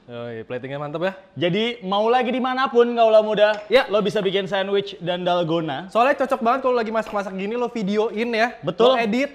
Yoi, 0.04 0.44
platingnya 0.44 0.76
mantap 0.76 1.00
ya. 1.00 1.12
Jadi 1.48 1.80
mau 1.80 2.04
lagi 2.12 2.28
di 2.28 2.36
mana 2.36 2.68
pun 2.68 2.84
kaula 2.92 3.24
muda, 3.24 3.56
Ya. 3.72 3.88
lo 3.88 4.04
bisa 4.04 4.20
bikin 4.20 4.44
sandwich 4.44 5.00
dan 5.00 5.24
dalgona. 5.24 5.88
Soalnya 5.88 6.20
cocok 6.20 6.40
banget 6.44 6.60
kalau 6.60 6.76
lagi 6.76 6.92
masak-masak 6.92 7.32
gini 7.32 7.56
lo 7.56 7.72
videoin 7.72 8.28
ya. 8.36 8.52
Betul. 8.60 8.92
Lo 8.92 9.00
edit 9.00 9.32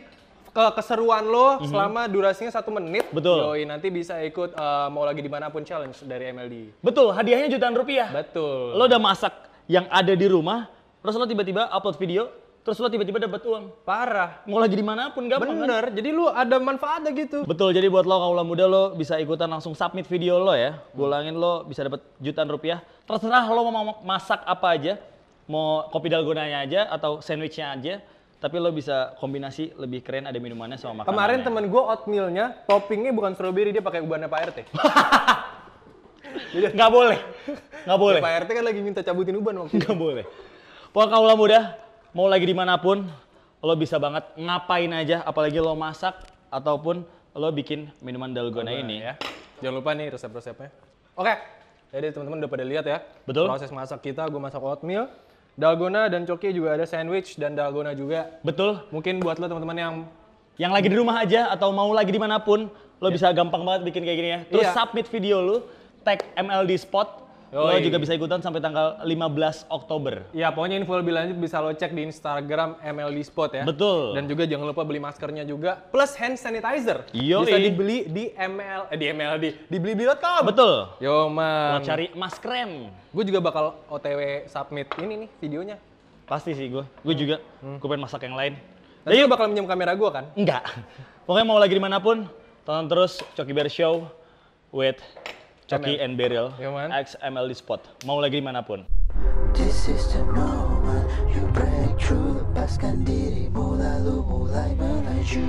ke 0.53 0.63
keseruan 0.77 1.25
lo 1.25 1.65
selama 1.65 2.05
durasinya 2.05 2.53
satu 2.53 2.69
menit. 2.69 3.09
Betul. 3.09 3.49
Yoi, 3.49 3.65
nanti 3.65 3.89
bisa 3.89 4.21
ikut 4.21 4.53
uh, 4.53 4.93
mau 4.93 5.09
lagi 5.09 5.25
di 5.25 5.31
mana 5.31 5.49
pun 5.49 5.65
challenge 5.65 6.05
dari 6.05 6.29
MLD. 6.29 6.85
Betul, 6.85 7.17
hadiahnya 7.17 7.49
jutaan 7.49 7.73
rupiah. 7.73 8.13
Betul. 8.13 8.77
Lo 8.77 8.85
udah 8.85 9.01
masak 9.01 9.33
yang 9.65 9.89
ada 9.89 10.13
di 10.13 10.27
rumah, 10.29 10.69
terus 11.01 11.17
lo 11.17 11.25
tiba-tiba 11.25 11.65
upload 11.73 11.97
video, 11.97 12.29
terus 12.69 12.85
lo 12.85 12.93
tiba-tiba 12.93 13.17
dapat 13.17 13.41
uang. 13.49 13.81
Parah. 13.81 14.45
Mau 14.45 14.61
lagi 14.61 14.77
di 14.77 14.85
mana 14.85 15.09
pun 15.09 15.25
gampang 15.25 15.57
kan? 15.57 15.65
Bener, 15.65 15.83
jadi 15.89 16.13
lu 16.13 16.29
ada 16.29 16.61
manfaatnya 16.61 17.09
gitu. 17.17 17.41
Betul, 17.49 17.73
jadi 17.73 17.89
buat 17.89 18.05
lo 18.05 18.21
kaula 18.21 18.45
muda 18.45 18.69
lo 18.69 18.93
bisa 18.93 19.17
ikutan 19.17 19.49
langsung 19.49 19.73
submit 19.73 20.05
video 20.05 20.37
lo 20.37 20.53
ya. 20.53 20.77
Bulangin 20.93 21.33
lo 21.33 21.65
bisa 21.65 21.81
dapat 21.81 22.05
jutaan 22.21 22.45
rupiah. 22.45 22.85
Terserah 23.09 23.49
lo 23.49 23.65
mau 23.73 23.97
masak 24.05 24.45
apa 24.45 24.77
aja. 24.77 25.01
Mau 25.49 25.89
kopi 25.89 26.13
dalgonanya 26.13 26.61
aja 26.61 26.85
atau 26.93 27.25
sandwichnya 27.25 27.73
aja. 27.73 28.05
Tapi 28.37 28.55
lo 28.61 28.69
bisa 28.69 29.17
kombinasi 29.17 29.73
lebih 29.73 30.05
keren 30.05 30.29
ada 30.29 30.37
minumannya 30.37 30.77
sama 30.77 31.01
makanannya. 31.01 31.09
Kemarin 31.09 31.39
temen 31.41 31.63
gue 31.73 31.81
oatmealnya 31.81 32.45
toppingnya 32.69 33.17
bukan 33.17 33.33
strawberry 33.33 33.73
dia 33.73 33.81
pakai 33.81 34.05
ubannya 34.05 34.29
Pak 34.29 34.39
RT. 34.53 34.57
Nggak 36.77 36.91
boleh. 36.93 37.19
Nggak 37.89 37.99
boleh. 37.99 38.21
Pak 38.21 38.33
RT 38.45 38.49
kan 38.61 38.63
lagi 38.69 38.79
minta 38.85 39.01
cabutin 39.01 39.33
uban 39.41 39.57
waktu. 39.57 39.81
Nggak 39.81 39.97
boleh. 39.97 40.25
Pokoknya 40.93 41.09
kaula 41.17 41.33
muda, 41.37 41.59
mau 42.13 42.25
lagi 42.25 42.45
di 42.45 42.55
mana 42.55 42.77
pun, 42.79 43.05
lo 43.59 43.73
bisa 43.75 43.99
banget 43.99 44.25
ngapain 44.35 44.89
aja, 44.91 45.21
apalagi 45.23 45.59
lo 45.59 45.75
masak 45.75 46.15
ataupun 46.49 47.03
lo 47.35 47.49
bikin 47.53 47.91
minuman 48.01 48.33
dalgona 48.33 48.73
ini. 48.73 49.05
ya. 49.05 49.13
Jangan 49.59 49.75
lupa 49.83 49.91
nih 49.93 50.07
resep-resepnya. 50.15 50.69
Oke. 51.19 51.35
Jadi 51.89 52.13
teman-teman 52.13 52.37
udah 52.45 52.51
pada 52.51 52.65
lihat 52.65 52.85
ya. 52.85 53.01
Betul. 53.25 53.49
Proses 53.49 53.73
masak 53.73 53.99
kita, 54.05 54.23
gue 54.29 54.37
masak 54.37 54.61
oatmeal. 54.61 55.09
Dalgona 55.59 56.07
dan 56.07 56.23
coki 56.23 56.55
juga 56.55 56.77
ada 56.79 56.85
sandwich 56.87 57.35
dan 57.35 57.57
dalgona 57.57 57.91
juga. 57.91 58.39
Betul. 58.45 58.79
Mungkin 58.93 59.19
buat 59.19 59.41
lo 59.41 59.49
teman-teman 59.49 59.77
yang 59.77 59.95
Yang 60.59 60.71
lagi 60.75 60.87
di 60.91 60.97
rumah 60.99 61.15
aja 61.23 61.47
atau 61.55 61.71
mau 61.71 61.87
lagi 61.95 62.11
di 62.11 62.19
mana 62.19 62.35
pun, 62.35 62.67
lo 62.99 63.07
bisa 63.07 63.31
gampang 63.31 63.63
banget 63.63 63.87
bikin 63.87 64.03
kayak 64.03 64.17
gini 64.19 64.29
ya. 64.29 64.39
Terus 64.51 64.67
Iya. 64.67 64.75
submit 64.75 65.07
video 65.07 65.39
lo, 65.39 65.57
tag 66.03 66.19
MLD 66.35 66.75
Spot. 66.75 67.07
Lo 67.49 67.65
Yoi. 67.73 67.81
juga 67.81 67.97
bisa 67.97 68.13
ikutan 68.13 68.41
sampai 68.45 68.61
tanggal 68.61 69.01
15 69.01 69.65
Oktober. 69.73 70.21
Ya, 70.37 70.53
pokoknya 70.53 70.77
info 70.77 70.93
lebih 71.01 71.17
lanjut 71.17 71.37
bisa 71.41 71.57
lo 71.57 71.73
cek 71.73 71.97
di 71.97 72.05
Instagram 72.05 72.77
MLD 72.77 73.25
Spot 73.25 73.49
ya. 73.49 73.65
Betul. 73.65 74.13
Dan 74.13 74.29
juga 74.29 74.45
jangan 74.45 74.69
lupa 74.69 74.85
beli 74.85 75.01
maskernya 75.01 75.41
juga 75.49 75.81
plus 75.89 76.13
hand 76.13 76.37
sanitizer. 76.37 77.09
Yoi. 77.09 77.49
Bisa 77.49 77.57
dibeli 77.57 77.97
di 78.05 78.29
ML 78.37 78.93
eh 78.93 78.97
di 79.01 79.05
MLD, 79.09 79.45
di 79.65 79.77
blibli.com. 79.81 80.45
Betul. 80.45 80.73
Yo 81.01 81.25
Lo 81.25 81.33
man. 81.33 81.81
cari 81.81 82.13
mas 82.13 82.37
keren. 82.37 82.93
Gue 83.09 83.25
juga 83.25 83.41
bakal 83.41 83.81
OTW 83.89 84.45
submit 84.45 84.87
ini 85.01 85.25
nih 85.25 85.29
videonya. 85.41 85.77
Pasti 86.29 86.53
sih 86.53 86.69
gue. 86.69 86.85
Gue 87.01 87.15
juga. 87.17 87.41
Gue 87.65 87.87
pengen 87.89 88.05
masak 88.05 88.29
yang 88.29 88.37
lain. 88.37 88.53
Nanti 89.01 89.25
lo 89.25 89.31
bakal 89.31 89.49
minjem 89.49 89.65
kamera 89.65 89.97
gue 89.97 90.09
kan? 90.13 90.29
Enggak. 90.37 90.61
Pokoknya 91.25 91.45
mau 91.49 91.57
lagi 91.57 91.73
di 91.73 91.81
mana 91.81 91.97
pun, 91.97 92.29
tonton 92.61 92.85
terus 92.85 93.17
Coki 93.33 93.53
Bear 93.57 93.69
Show 93.73 94.05
with 94.69 95.01
Coki 95.69 96.01
and 96.01 96.17
Beryl, 96.17 96.49
iya, 96.57 96.65
Yoman. 96.65 96.89
XML 96.89 97.45
Spot. 97.53 97.81
Mau 98.09 98.17
lagi 98.17 98.41
di 98.41 98.45
mana 98.45 98.65
pun. 98.65 98.89
This 99.53 99.85
is 99.85 100.09
the 100.09 100.25
moment 100.33 101.05
you 101.29 101.45
break 101.53 101.93
through, 102.01 102.41
lepaskan 102.41 103.05
dirimu 103.05 103.77
lalu 103.77 104.17
mulai 104.25 104.73
melaju. 104.73 105.45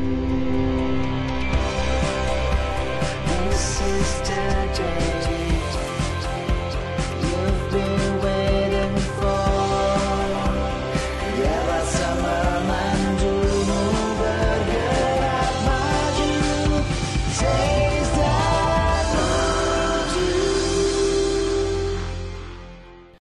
This 3.49 3.81
is 3.81 4.11
the 4.29 4.45
day. 4.77 5.40